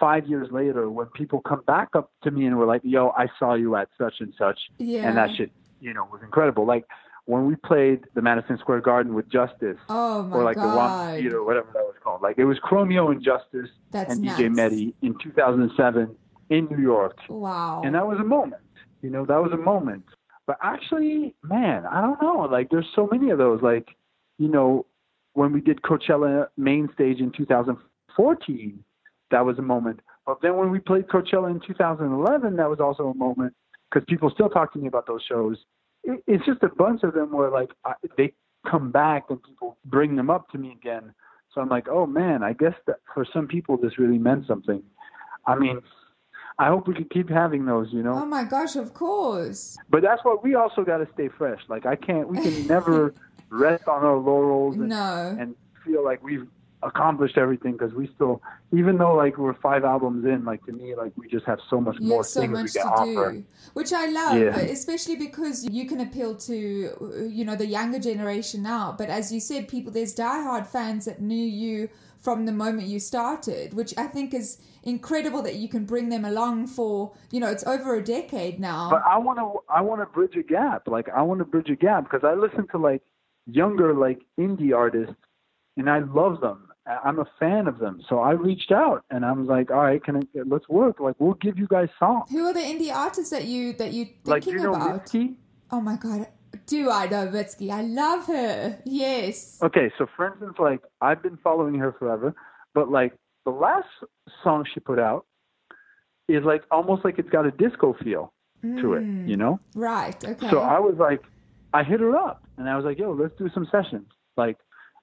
[0.00, 3.28] Five years later, when people come back up to me and were like, "Yo, I
[3.38, 5.06] saw you at such and such," Yeah.
[5.06, 5.50] and that shit,
[5.80, 6.64] you know, was incredible.
[6.64, 6.84] Like
[7.26, 11.20] when we played the Madison Square Garden with Justice, Oh my or like the god.
[11.20, 12.22] Theater, or whatever that was called.
[12.22, 14.74] Like it was Chromeo and Justice That's and DJ nuts.
[14.74, 16.16] Mehdi in 2007
[16.50, 17.18] in New York.
[17.28, 17.82] Wow.
[17.84, 18.62] And that was a moment.
[19.02, 20.04] You know, that was a moment.
[20.46, 22.48] But actually, man, I don't know.
[22.50, 23.62] Like, there's so many of those.
[23.62, 23.88] Like,
[24.38, 24.84] you know,
[25.34, 28.84] when we did Coachella main stage in 2014,
[29.30, 30.00] that was a moment.
[30.26, 33.54] But then when we played Coachella in 2011, that was also a moment
[33.90, 35.58] because people still talk to me about those shows.
[36.02, 38.32] It, it's just a bunch of them where like I, they
[38.68, 41.12] come back and people bring them up to me again.
[41.52, 44.82] So I'm like, oh man, I guess that for some people this really meant something.
[45.46, 45.80] I mean,
[46.58, 48.14] I hope we can keep having those, you know.
[48.14, 49.76] oh my gosh, of course.
[49.90, 51.60] But that's what we also got to stay fresh.
[51.68, 53.12] Like I can't, we can never
[53.54, 55.36] rest on our laurels and, No.
[55.38, 56.46] and feel like we've
[56.82, 58.42] accomplished everything because we still,
[58.72, 61.80] even though like we're five albums in, like to me, like we just have so
[61.80, 63.32] much You more so things much we to offer.
[63.32, 64.56] do, which I love, Yeah.
[64.58, 66.54] especially because you can appeal to
[67.30, 68.94] you know the younger generation now.
[68.98, 71.88] But as you said, people there's diehard fans that knew you
[72.18, 76.24] from the moment you started, which I think is incredible that you can bring them
[76.26, 78.90] along for you know it's over a decade now.
[78.90, 80.86] But I want to, I want to bridge a gap.
[80.86, 83.02] Like I want to bridge a gap because I listen to like
[83.46, 85.16] younger like indie artists,
[85.76, 86.68] and I love them.
[86.86, 88.02] I'm a fan of them.
[88.08, 91.00] So I reached out and I was like, all right, can I, let's work.
[91.00, 92.30] Like we'll give you guys songs.
[92.30, 95.06] Who are the indie artists that you that you thinking Like you know about?
[95.06, 95.36] Mitski?
[95.70, 96.28] Oh my god,
[96.66, 97.70] do I know Mitski?
[97.70, 98.78] I love her.
[98.84, 99.58] Yes.
[99.62, 102.34] Okay, so for instance, like I've been following her forever,
[102.74, 103.14] but like
[103.44, 103.88] the last
[104.42, 105.26] song she put out
[106.28, 108.32] is like almost like it's got a disco feel
[108.62, 109.28] to it, mm.
[109.28, 109.60] you know?
[109.74, 110.24] Right.
[110.24, 110.48] Okay.
[110.48, 111.22] So I was like,
[111.74, 114.06] I hit her up and I was like, yo, let's do some sessions.
[114.36, 114.58] Like,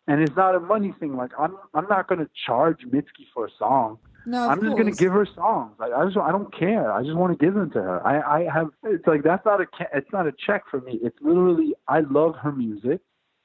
[0.08, 1.16] and it's not a money thing.
[1.16, 4.00] Like, I'm I'm not gonna charge Mitski for a song.
[4.26, 5.76] no, I'm just gonna give her songs.
[5.80, 6.92] Like, I just I don't care.
[6.92, 8.08] I just want to give them to her.
[8.08, 11.00] I I have it's like that's not a it's not a check for me.
[11.04, 13.02] It's literally I love her music,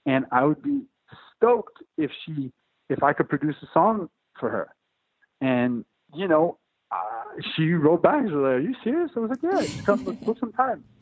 [0.07, 0.83] and I would be
[1.37, 2.53] stoked if she
[2.89, 4.09] if I could produce a song
[4.39, 4.69] for her.
[5.41, 6.59] And you know,
[6.93, 8.25] uh, she wrote back.
[8.27, 10.85] She was like, "Are you serious?" I was like, "Yeah, come let's book some time."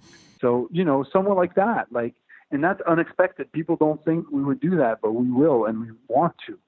[0.45, 2.15] So you know, someone like that, like,
[2.51, 3.51] and that's unexpected.
[3.53, 6.59] People don't think we would do that, but we will, and we want to.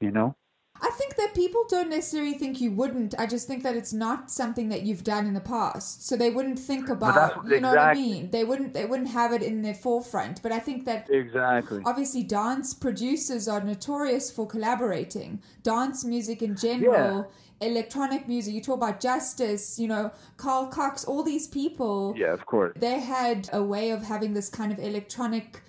[0.00, 0.34] You know.
[0.80, 3.12] I think that people don't necessarily think you wouldn't.
[3.18, 6.30] I just think that it's not something that you've done in the past, so they
[6.30, 7.44] wouldn't think about.
[7.50, 8.30] You know what I mean?
[8.30, 8.72] They wouldn't.
[8.72, 10.42] They wouldn't have it in their forefront.
[10.42, 11.82] But I think that Exactly.
[11.84, 15.42] obviously dance producers are notorious for collaborating.
[15.62, 18.54] Dance music in general, electronic music.
[18.54, 19.78] You talk about Justice.
[19.78, 21.04] You know, Carl Cox.
[21.04, 22.14] All these people.
[22.16, 22.74] Yeah, of course.
[22.76, 25.62] They had a way of having this kind of electronic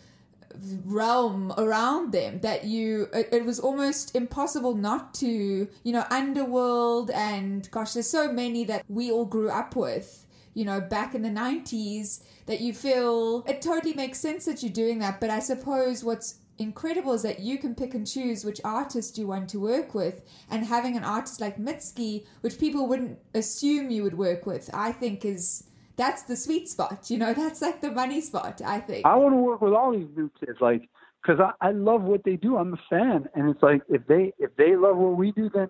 [0.85, 7.11] realm around them that you it, it was almost impossible not to you know underworld
[7.11, 11.21] and gosh there's so many that we all grew up with you know back in
[11.21, 15.39] the 90s that you feel it totally makes sense that you're doing that but i
[15.39, 19.60] suppose what's incredible is that you can pick and choose which artist you want to
[19.60, 24.45] work with and having an artist like mitski which people wouldn't assume you would work
[24.45, 25.64] with i think is
[25.95, 29.34] that's the sweet spot you know that's like the money spot i think I want
[29.34, 30.89] to work with all these new kids, like,
[31.22, 32.57] because I, I love what they do.
[32.57, 35.68] I'm a fan, and it's like if they if they love what we do, then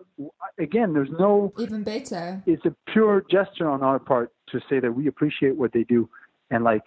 [0.59, 1.53] again, there's no.
[1.57, 5.73] even better It's a pure gesture on our part to say that we appreciate what
[5.73, 6.09] they do,
[6.51, 6.83] and like,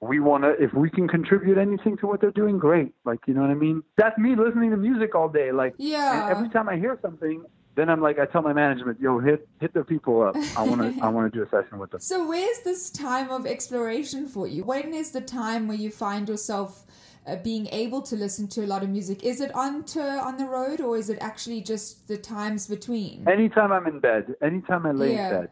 [0.00, 3.34] we want to if we can contribute anything to what they're doing great like you
[3.34, 6.26] know what i mean that's me listening to music all day like Yeah.
[6.30, 7.44] every time i hear something
[7.74, 10.80] then i'm like i tell my management yo hit hit the people up i want
[10.82, 14.28] to i want to do a session with them So where's this time of exploration
[14.28, 14.62] for you?
[14.64, 16.84] When is the time where you find yourself
[17.26, 19.22] uh, being able to listen to a lot of music?
[19.22, 23.28] Is it on tour on the road, or is it actually just the times between?
[23.28, 25.28] anytime i'm in bed anytime i lay Yeah.
[25.28, 25.48] in bed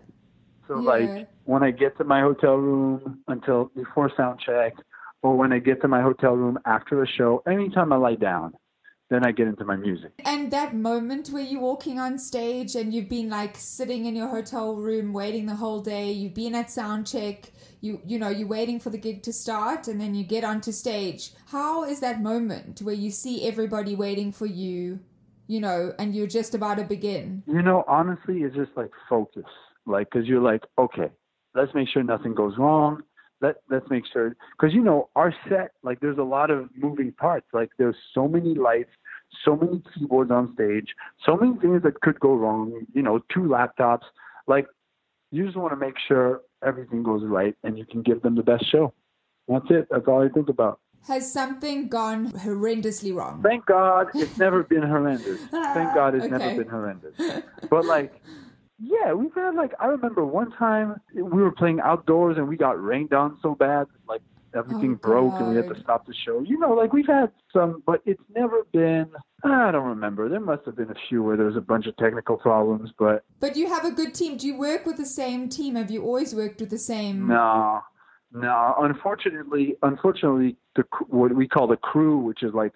[0.68, 0.90] so Yeah.
[0.94, 4.74] like when i get to my hotel room until before sound check
[5.22, 8.52] or when i get to my hotel room after a show anytime i lie down
[9.10, 12.92] then i get into my music And that moment where you're walking on stage and
[12.92, 16.70] you've been like sitting in your hotel room waiting the whole day, you've been at
[16.70, 20.24] sound check, you you know, you're waiting for the gig to start and then you
[20.24, 21.22] get onto stage.
[21.46, 24.98] How is that moment where you see everybody waiting for you,
[25.46, 27.42] you know, and you're just about to begin?
[27.46, 29.44] You know, honestly, it's just like focus.
[29.86, 31.10] Like, cause you're like, okay,
[31.54, 33.02] let's make sure nothing goes wrong.
[33.40, 37.12] Let let's make sure, cause you know, our set, like, there's a lot of moving
[37.12, 37.46] parts.
[37.52, 38.90] Like, there's so many lights,
[39.44, 40.88] so many keyboards on stage,
[41.24, 42.86] so many things that could go wrong.
[42.94, 44.04] You know, two laptops.
[44.46, 44.66] Like,
[45.30, 48.42] you just want to make sure everything goes right, and you can give them the
[48.42, 48.94] best show.
[49.48, 49.86] That's it.
[49.90, 50.80] That's all I think about.
[51.06, 53.42] Has something gone horrendously wrong?
[53.42, 55.38] Thank God it's never been horrendous.
[55.50, 56.32] Thank God it's Okay.
[56.32, 57.14] never been horrendous.
[57.70, 58.20] But like,
[58.78, 62.82] yeah, we've had like I remember one time we were playing outdoors and we got
[62.82, 64.20] rained on so bad, like
[64.54, 66.40] everything Oh, broke and we had to stop the show.
[66.40, 69.10] You know, like we've had some, but it's never been.
[69.44, 70.28] I don't remember.
[70.28, 73.24] There must have been a few where there was a bunch of technical problems, but
[73.40, 74.36] But you have a good team.
[74.36, 75.74] Do you work with the same team?
[75.76, 77.28] Have you always worked with the same?
[77.28, 77.80] No,
[78.32, 78.74] no.
[78.78, 82.72] Unfortunately, unfortunately, the what we call the crew, which is like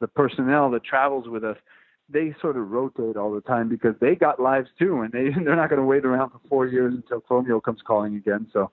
[0.00, 1.56] the personnel that travels with us,
[2.08, 5.56] they sort of rotate all the time because they got lives too, and they they're
[5.56, 8.46] not going to wait around for four years until Chromeo comes calling again.
[8.52, 8.70] So,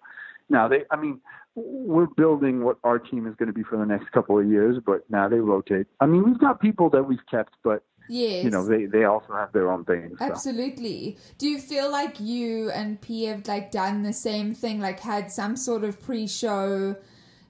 [0.49, 1.19] now they, I mean,
[1.55, 4.77] we're building what our team is going to be for the next couple of years,
[4.85, 5.87] but now they rotate.
[5.99, 8.43] I mean, we've got people that we've kept, but Yes.
[8.43, 10.19] you know, they they also have their own things.
[10.19, 10.25] So.
[10.25, 11.17] Absolutely.
[11.37, 15.31] Do you feel like you and P have like done the same thing, like had
[15.31, 16.95] some sort of pre-show?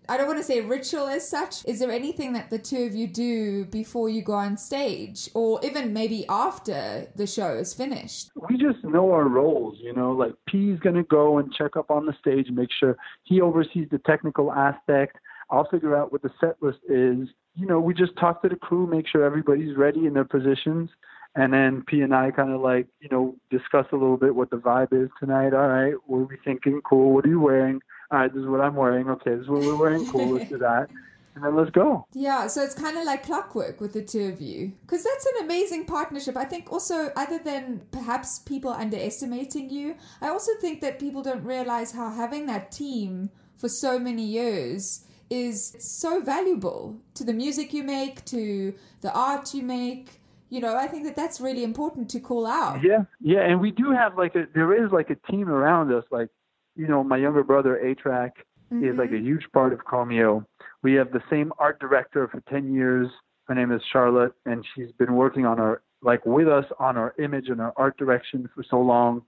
[0.10, 1.66] I don't want to say ritual as such.
[1.66, 5.60] Is there anything that the two of you do before you go on stage, or
[5.64, 8.32] even maybe after the show is finished?
[8.50, 12.06] we just know our roles, you know, like P's gonna go and check up on
[12.06, 15.18] the stage, make sure he oversees the technical aspect.
[15.50, 17.28] I'll figure out what the set list is.
[17.56, 20.90] You know, we just talk to the crew, make sure everybody's ready in their positions.
[21.36, 24.50] And then P and I kind of like, you know, discuss a little bit what
[24.50, 25.54] the vibe is tonight.
[25.54, 26.82] All right, what are we thinking?
[26.84, 27.14] Cool.
[27.14, 27.82] What are you wearing?
[28.16, 29.10] All right, this is what I'm wearing.
[29.10, 30.10] Okay, this is what we're wearing.
[30.10, 30.30] Cool.
[30.30, 30.88] Let's do that.
[31.36, 32.08] And then let's go.
[32.14, 34.72] Yeah, so it's kind of like clockwork with the two of you.
[34.84, 36.38] Because that's an amazing partnership.
[36.38, 41.44] I think also, other than perhaps people underestimating you, I also think that people don't
[41.44, 47.74] realize how having that team for so many years is so valuable to the music
[47.74, 50.22] you make, to the art you make.
[50.50, 52.82] You know, I think that that's really important to call out.
[52.82, 56.06] Yeah, yeah, and we do have like a there is like a team around us.
[56.12, 56.30] Like,
[56.76, 58.32] you know, my younger brother A-Trak
[58.72, 59.26] is like a mm-hmm.
[59.26, 60.46] huge part of Chromeo.
[60.84, 63.08] We have the same art director for ten years.
[63.46, 67.14] Her name is Charlotte, and she's been working on our like with us on our
[67.20, 69.22] image and our art direction for so long.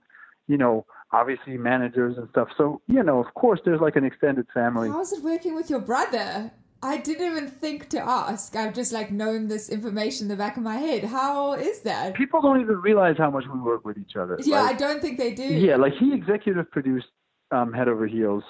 [0.48, 2.48] You know, obviously managers and stuff.
[2.56, 4.88] So you know, of course, there's like an extended family.
[4.88, 6.50] How's it working with your brother?
[6.80, 8.54] I didn't even think to ask.
[8.54, 11.04] I've just like known this information in the back of my head.
[11.04, 12.14] How is that?
[12.14, 14.38] People don't even realize how much we work with each other.
[14.44, 15.42] Yeah, Like, I don't think they do.
[15.42, 17.08] Yeah, like he executive produced
[17.50, 18.44] um, Head Over Heels,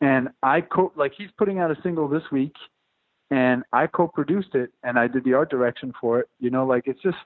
[0.00, 2.54] and I co like he's putting out a single this week,
[3.30, 6.28] and I co-produced it and I did the art direction for it.
[6.38, 7.16] You know, like it's just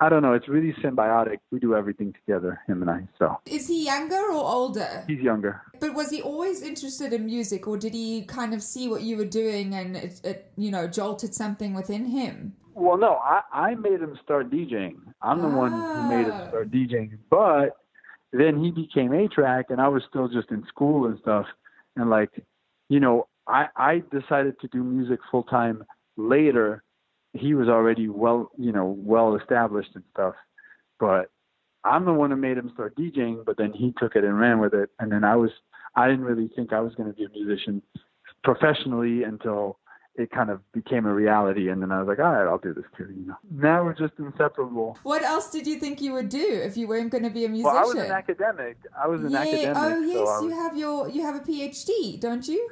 [0.00, 1.38] I don't know, it's really symbiotic.
[1.52, 3.06] We do everything together, him and I.
[3.18, 5.04] So Is he younger or older?
[5.06, 5.62] he's younger.
[5.80, 9.16] But was he always interested in music, or did he kind of see what you
[9.16, 12.54] were doing and it, it you know, jolted something within him?
[12.74, 14.96] Well, no, I I made him start DJing.
[15.20, 16.48] I'm the one who made him Ah.
[16.48, 17.76] start DJing, but
[18.32, 21.46] then he became A-Trak and I was still just in school and stuff.
[21.96, 22.30] And like
[22.88, 25.84] you know I I decided to do music full time
[26.16, 26.82] later.
[27.34, 30.34] He was already well you know well established and stuff.
[30.98, 31.30] But
[31.84, 34.60] I'm the one who made him start DJing but then he took it and ran
[34.60, 34.90] with it.
[34.98, 35.50] And then I was
[35.94, 37.82] I didn't really think I was going to be a musician
[38.44, 39.78] professionally until
[40.16, 42.74] it kind of became a reality and then I was like all right I'll do
[42.74, 46.28] this too you know now we're just inseparable What else did you think you would
[46.28, 47.74] do if you weren't going to be a musician?
[47.74, 49.38] well I was an academic I was an yeah.
[49.40, 52.68] academic oh yes, I was- you have your you have a PhD, don't you?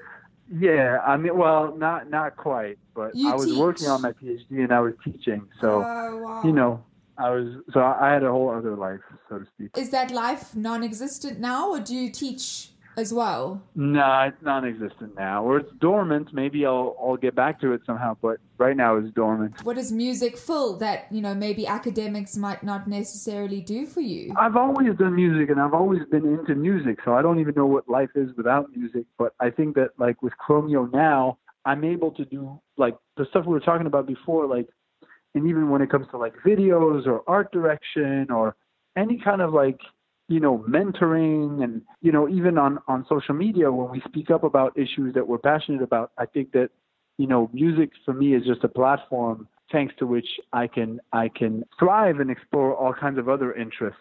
[0.52, 3.56] Yeah, I mean, well, not not quite, but You I was teach.
[3.56, 6.42] working on my PhD and I was teaching, so oh wow.
[6.42, 6.82] you know,
[7.16, 9.70] I was so I had a whole other life, so to speak.
[9.78, 13.62] Is that life non-existent now, or do you teach as well?
[13.74, 16.32] No, it's non-existent now, or it's dormant.
[16.32, 19.64] Maybe I'll I'll get back to it somehow, but right now it's dormant.
[19.64, 24.34] What is music fill that you know maybe academics might not necessarily do for you?
[24.38, 27.66] I've always done music, and I've always been into music, so I don't even know
[27.66, 29.06] what life is without music.
[29.18, 33.46] But I think that like with Chromeo now, I'm able to do like the stuff
[33.46, 34.68] we were talking about before, like,
[35.34, 38.56] and even when it comes to like videos or art direction or
[38.96, 39.78] any kind of like
[40.30, 44.44] you know, mentoring and, you know, even on, on social media when we speak up
[44.44, 46.70] about issues that we're passionate about, I think that,
[47.18, 51.28] you know, music for me is just a platform thanks to which I can I
[51.28, 54.00] can thrive and explore all kinds of other interests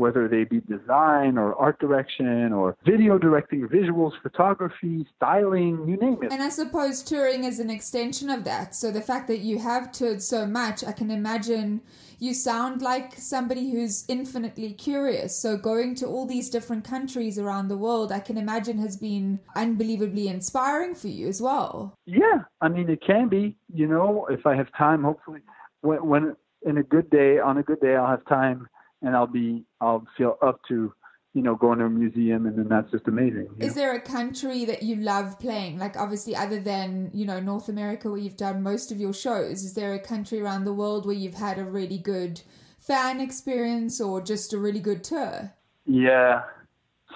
[0.00, 6.18] whether they be design or art direction or video directing, visuals, photography, styling, you name
[6.22, 6.32] it.
[6.32, 8.74] And I suppose touring is an extension of that.
[8.74, 11.82] So the fact that you have toured so much, I can imagine
[12.18, 15.40] you sound like somebody who's infinitely curious.
[15.40, 19.40] So going to all these different countries around the world, I can imagine has been
[19.54, 21.94] unbelievably inspiring for you as well.
[22.06, 23.56] Yeah, I mean it can be.
[23.72, 25.40] You know, if I have time, hopefully,
[25.82, 28.68] when, when in a good day, on a good day, I'll have time
[29.02, 30.92] and I'll be I'll feel up to
[31.34, 33.82] you know going to a museum and then that's just amazing is know?
[33.82, 38.10] there a country that you love playing like obviously other than you know north america
[38.10, 41.14] where you've done most of your shows is there a country around the world where
[41.14, 42.40] you've had a really good
[42.80, 45.52] fan experience or just a really good tour
[45.86, 46.42] yeah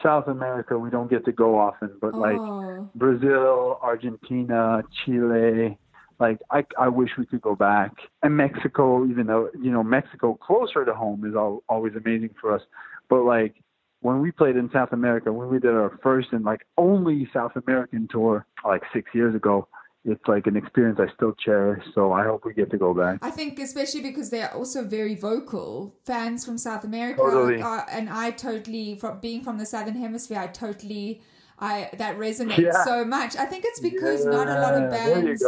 [0.03, 2.19] south america we don't get to go often but oh.
[2.19, 5.77] like brazil argentina chile
[6.21, 7.93] like I, I wish we could go back.
[8.23, 12.55] And Mexico, even though you know Mexico closer to home is all, always amazing for
[12.55, 12.63] us,
[13.09, 13.55] but like
[14.01, 17.53] when we played in South America, when we did our first and like only South
[17.67, 19.67] American tour like six years ago,
[20.05, 21.83] it's like an experience I still cherish.
[21.95, 23.21] So I hope we get to go back.
[23.23, 27.63] I think especially because they're also very vocal fans from South America, totally.
[27.63, 31.23] uh, and I totally from being from the southern hemisphere, I totally
[31.59, 32.85] I that resonates yeah.
[32.85, 33.37] so much.
[33.37, 34.33] I think it's because yeah.
[34.33, 35.43] not a lot of bands,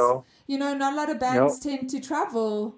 [0.47, 2.76] you, know, not a lot of bands tend to travel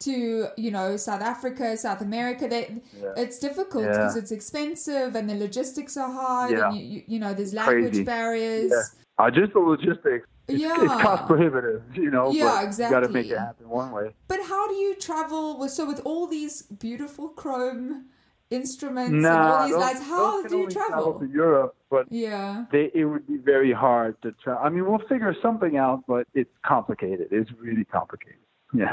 [0.00, 2.46] to you know South Africa, South America.
[2.48, 3.12] They, yeah.
[3.16, 7.34] it's difficult because it's expensive and the logistics are hard, and you, you, you know
[7.34, 8.04] there's language Crazy.
[8.04, 8.72] barriers.
[9.18, 10.28] Uh, just the logistics.
[10.46, 10.76] It's, yeah.
[10.80, 12.30] it's cost prohibitive, you know.
[12.30, 12.96] Yeah, exactly.
[12.96, 14.10] You got to make it happen one way.
[14.28, 18.06] But how do you travel with so with all these beautiful chrome
[18.50, 20.02] instruments nah, and all these lights.
[20.02, 20.88] How do you travel?
[20.88, 21.20] travel?
[21.20, 21.76] to Europe?
[21.90, 24.62] But yeah, they, it would be very hard to travel.
[24.64, 27.28] I mean, we'll figure something out, but it's complicated.
[27.30, 28.38] It's really complicated.
[28.74, 28.92] Yeah,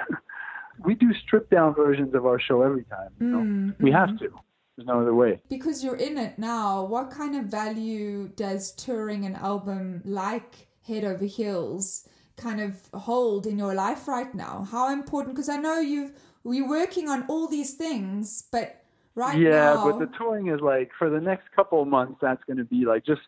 [0.86, 3.10] we do stripped down versions of our show every time.
[3.20, 3.38] You know?
[3.39, 3.84] mm-hmm.
[3.84, 4.30] We have to.
[4.76, 5.41] There's no other way.
[5.49, 6.84] Because you're in it now.
[6.86, 13.47] What kind of value does touring an album like Head Over Heels kind of hold
[13.47, 14.68] in your life right now?
[14.70, 15.36] How important?
[15.36, 16.14] Because I know you've
[16.45, 18.84] you're working on all these things, but
[19.16, 19.91] right yeah now.
[19.91, 22.86] but the touring is like for the next couple of months that's going to be
[22.86, 23.22] like just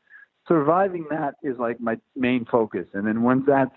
[0.47, 2.87] surviving that is like my main focus.
[2.93, 3.75] And then once that's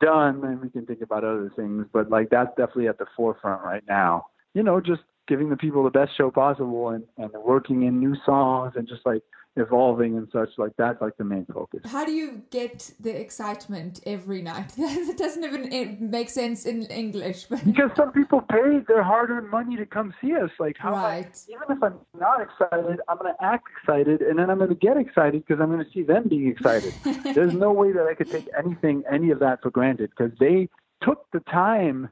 [0.00, 1.86] done then we can think about other things.
[1.92, 4.26] But like that's definitely at the forefront right now.
[4.54, 8.16] You know just giving the people the best show possible and and working in new
[8.24, 9.22] songs and just like
[9.56, 11.80] evolving and such like that's like the main focus.
[11.84, 14.72] How do you get the excitement every night?
[15.04, 19.76] That doesn't even make sense in english but because some people pay their hard-earned money
[19.76, 20.50] to come see us.
[20.58, 21.26] Like how right.
[21.26, 24.70] I, even if i'm not excited i'm going to act excited and then i'm going
[24.70, 26.94] to get excited because i'm going to see them being excited.
[27.34, 30.68] There's no way that i could take anything any of that for granted because they
[31.02, 32.08] took the time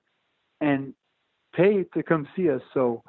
[0.60, 0.94] and
[1.54, 2.62] paid to come see us.
[2.74, 3.02] So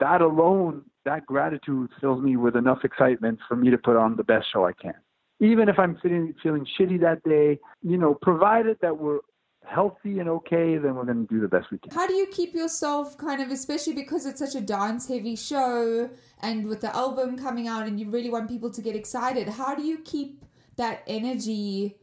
[0.00, 4.24] that alone that gratitude fills me with enough excitement for me to put on the
[4.24, 4.94] best show I can.
[5.40, 9.18] Even if I'm feeling feeling shitty that day, you know, provided that we're
[9.66, 11.92] healthy and okay, then we're going to do the best we can.
[11.92, 16.10] How do you keep yourself kind of, especially because it's such a dance heavy show
[16.40, 19.74] and with the album coming out and you really want people to get excited, how
[19.74, 20.44] do you keep
[20.76, 21.96] that energy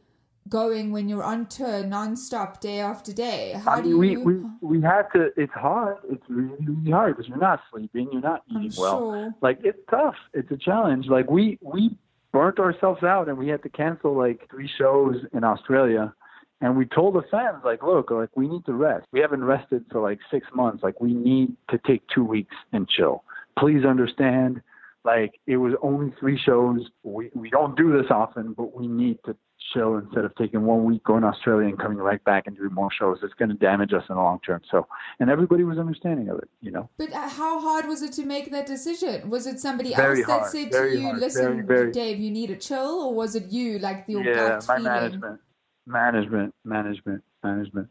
[0.48, 3.60] going when you're on tour nonstop day after day?
[3.64, 4.20] How I mean, do we, you...
[4.20, 5.32] we we have to.
[5.36, 5.98] It's hard.
[6.10, 8.08] It's really really hard because you're not sleeping.
[8.12, 8.98] You're not eating I'm well.
[8.98, 9.34] Sure.
[9.40, 10.16] Like it's tough.
[10.34, 11.06] It's a challenge.
[11.06, 11.96] Like we we
[12.32, 16.14] burnt ourselves out and we had to cancel like three shows in Australia.
[16.62, 19.06] And we told the fans, like, look, like we need to rest.
[19.10, 20.82] We haven't rested for like six months.
[20.82, 23.24] Like we need to take two weeks and chill.
[23.58, 24.62] Please understand.
[25.04, 26.88] Like it was only three shows.
[27.02, 29.36] We we don't do this often, but we need to
[29.74, 32.72] show instead of taking one week going to Australia and coming right back and doing
[32.72, 33.18] more shows.
[33.22, 34.60] It's going to damage us in the long term.
[34.70, 34.86] So,
[35.20, 36.88] and everybody was understanding of it, you know.
[36.98, 39.30] But uh, how hard was it to make that decision?
[39.30, 41.92] Was it somebody very else hard, that said to you, hard, "Listen, very, very...
[41.92, 44.84] Dave, you need a chill," or was it you, like the yeah, gut my feeling?
[44.84, 45.40] management,
[45.86, 47.88] management, management, management.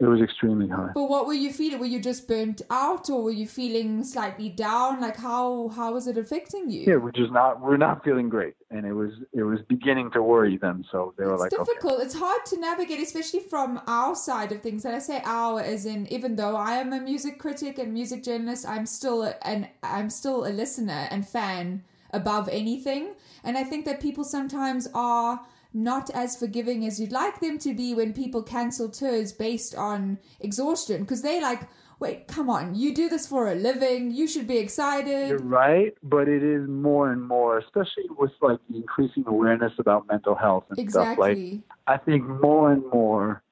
[0.00, 0.90] It was extremely high.
[0.94, 1.78] But what were you feeling?
[1.78, 5.00] Were you just burnt out, or were you feeling slightly down?
[5.00, 6.84] Like how how was it affecting you?
[6.86, 10.22] Yeah, we're just not we're not feeling great, and it was it was beginning to
[10.22, 10.84] worry them.
[10.90, 11.64] So they were it's like, okay.
[11.64, 12.02] difficult.
[12.02, 14.84] It's hard to navigate, especially from our side of things.
[14.84, 18.24] And I say our as in, even though I am a music critic and music
[18.24, 23.14] journalist, I'm still an I'm still a listener and fan above anything.
[23.44, 25.40] And I think that people sometimes are
[25.74, 30.18] not as forgiving as you'd like them to be when people cancel tours based on
[30.40, 31.68] exhaustion because they like
[31.98, 35.94] wait come on you do this for a living you should be excited You're right,
[36.02, 40.64] but it is more and more, especially with like the increasing awareness about mental health
[40.70, 41.16] and stuff.
[41.16, 43.42] Like exactly I think more and more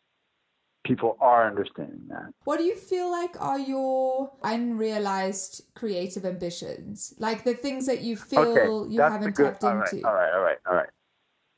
[0.84, 2.32] people are understanding that.
[2.44, 8.16] what do you feel like are your unrealized creative ambitions like the things that you
[8.16, 9.44] feel okay, you haven't good.
[9.44, 10.88] tapped all right, into all right, all right, all right.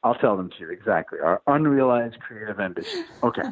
[0.02, 1.18] I'll tell them to you exactly.
[1.20, 3.06] Our unrealized creative ambitions.
[3.22, 3.42] Okay.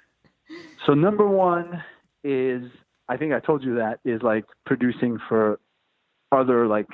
[0.86, 1.82] so number one
[2.22, 2.70] is
[3.08, 5.58] I think I told you that is like producing for
[6.32, 6.86] other like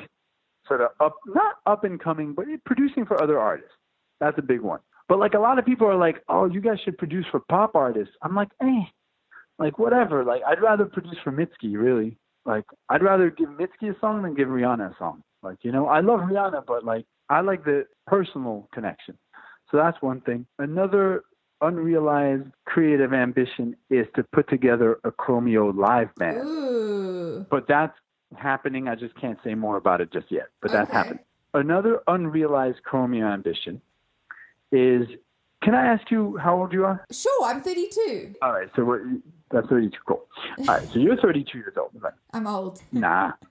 [0.66, 3.72] sort of up not up and coming, but producing for other artists.
[4.20, 4.80] That's a big one.
[5.08, 7.74] But like a lot of people are like, oh, you guys should produce for pop
[7.74, 8.14] artists.
[8.22, 8.82] I'm like, eh,
[9.58, 10.24] like whatever.
[10.24, 12.16] Like I'd rather produce for Mitski, really.
[12.44, 15.22] Like I'd rather give Mitski a song than give Rihanna a song.
[15.42, 19.16] Like you know, I love Rihanna, but like I like the personal connection.
[19.70, 20.46] So that's one thing.
[20.58, 21.24] Another
[21.60, 26.46] unrealized creative ambition is to put together a Chromeo live band.
[26.46, 27.46] Ooh.
[27.50, 27.96] But that's
[28.36, 28.88] happening.
[28.88, 30.48] I just can't say more about it just yet.
[30.60, 30.96] But that's Okay.
[30.98, 31.24] happening.
[31.54, 33.80] Another unrealized Chromeo ambition
[34.72, 35.06] is
[35.62, 37.04] can I ask you how old you are?
[37.10, 38.34] Sure, I'm 32.
[38.42, 39.04] All right, so we're,
[39.50, 39.96] that's 32.
[40.06, 40.24] Cool.
[40.60, 41.90] All right, so you're 32 years old.
[41.98, 42.12] Right?
[42.32, 42.82] I'm old.
[42.92, 43.32] Nah.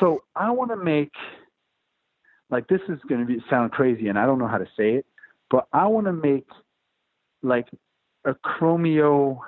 [0.00, 1.12] So I want to make
[2.54, 4.92] like this is going to be sound crazy, and I don't know how to say
[4.92, 5.06] it,
[5.50, 6.46] but I want to make
[7.42, 7.66] like
[8.24, 9.40] a Chromeo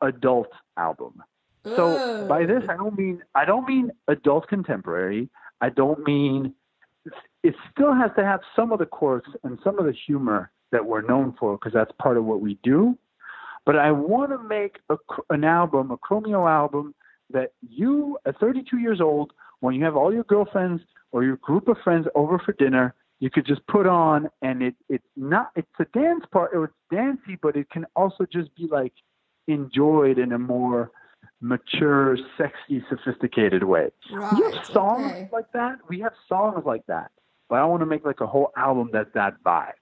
[0.00, 0.46] adult
[0.76, 1.20] album.
[1.64, 5.28] So by this, I don't mean I don't mean adult contemporary.
[5.60, 6.54] I don't mean
[7.42, 10.86] it still has to have some of the quirks and some of the humor that
[10.86, 12.96] we're known for because that's part of what we do.
[13.64, 14.96] But I want to make a,
[15.30, 16.94] an album, a Chromeo album
[17.30, 20.82] that you, at 32 years old, when you have all your girlfriends
[21.12, 24.74] or your group of friends over for dinner, you could just put on, and it
[24.88, 28.66] it's not it's a dance part, or it's dancey, but it can also just be
[28.70, 28.92] like
[29.48, 30.90] enjoyed in a more
[31.40, 33.88] mature, sexy, sophisticated way.
[34.10, 35.28] we have songs okay.
[35.32, 35.78] like that.
[35.88, 37.10] We have songs like that.
[37.48, 39.72] But I want to make like a whole album that's that vibe.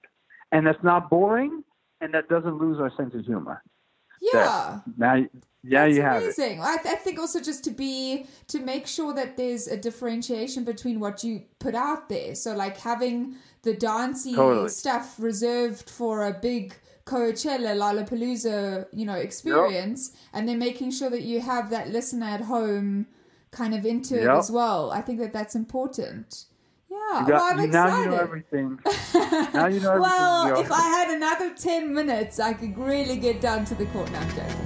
[0.53, 1.64] And that's not boring
[2.01, 3.62] and that doesn't lose our sense of humor.
[4.21, 4.81] Yeah.
[4.97, 5.25] Now
[5.67, 6.25] yeah, That's you have it.
[6.25, 6.61] amazing.
[6.61, 11.01] I, I think also just to be to make sure that there's a differentiation between
[11.01, 12.35] what you put out there.
[12.35, 14.69] So like having the dancey Totally.
[14.69, 16.75] stuff reserved for a big
[17.07, 22.43] Coachella, Lollapalooza, you know, experience, and then making sure that you have that listener at
[22.43, 23.07] home
[23.51, 24.91] kind of into it as well.
[24.91, 26.45] I think that that's important.
[26.95, 28.20] Yeah, You well, I'm you, now you know excited.
[28.20, 28.78] everything.
[29.55, 30.01] now you know everything.
[30.01, 34.11] well, if I had another 10 minutes, I could really get down to the court
[34.12, 34.57] now, Jacob.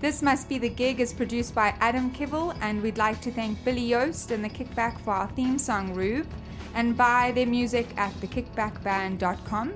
[0.00, 3.62] This Must Be the Gig is produced by Adam Kivel, and we'd like to thank
[3.64, 6.26] Billy Yost and the Kickback for our theme song, Rube,
[6.74, 9.74] and buy their music at thekickbackband.com.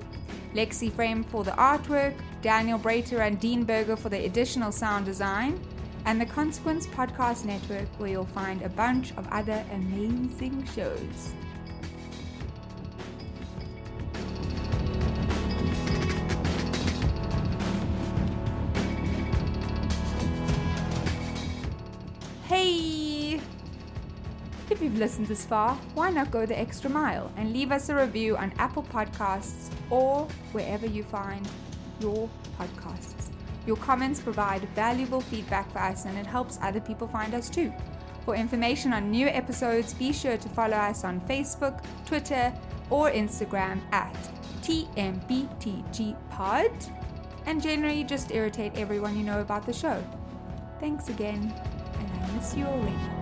[0.55, 5.61] Lexi Frame for the artwork, Daniel Brater and Dean Berger for the additional sound design,
[6.05, 11.33] and the Consequence Podcast Network, where you'll find a bunch of other amazing shows.
[22.47, 23.41] Hey!
[24.69, 27.95] If you've listened this far, why not go the extra mile and leave us a
[27.95, 31.47] review on Apple Podcasts or wherever you find
[32.01, 32.29] your
[32.59, 33.29] podcasts?
[33.67, 37.73] Your comments provide valuable feedback for us and it helps other people find us too.
[38.25, 42.53] For information on new episodes, be sure to follow us on Facebook, Twitter,
[42.91, 44.17] or Instagram at
[44.63, 46.13] TMBTGPod
[47.47, 50.03] and generally just irritate everyone you know about the show.
[50.81, 51.53] Thanks again,
[51.99, 53.22] and I miss you already.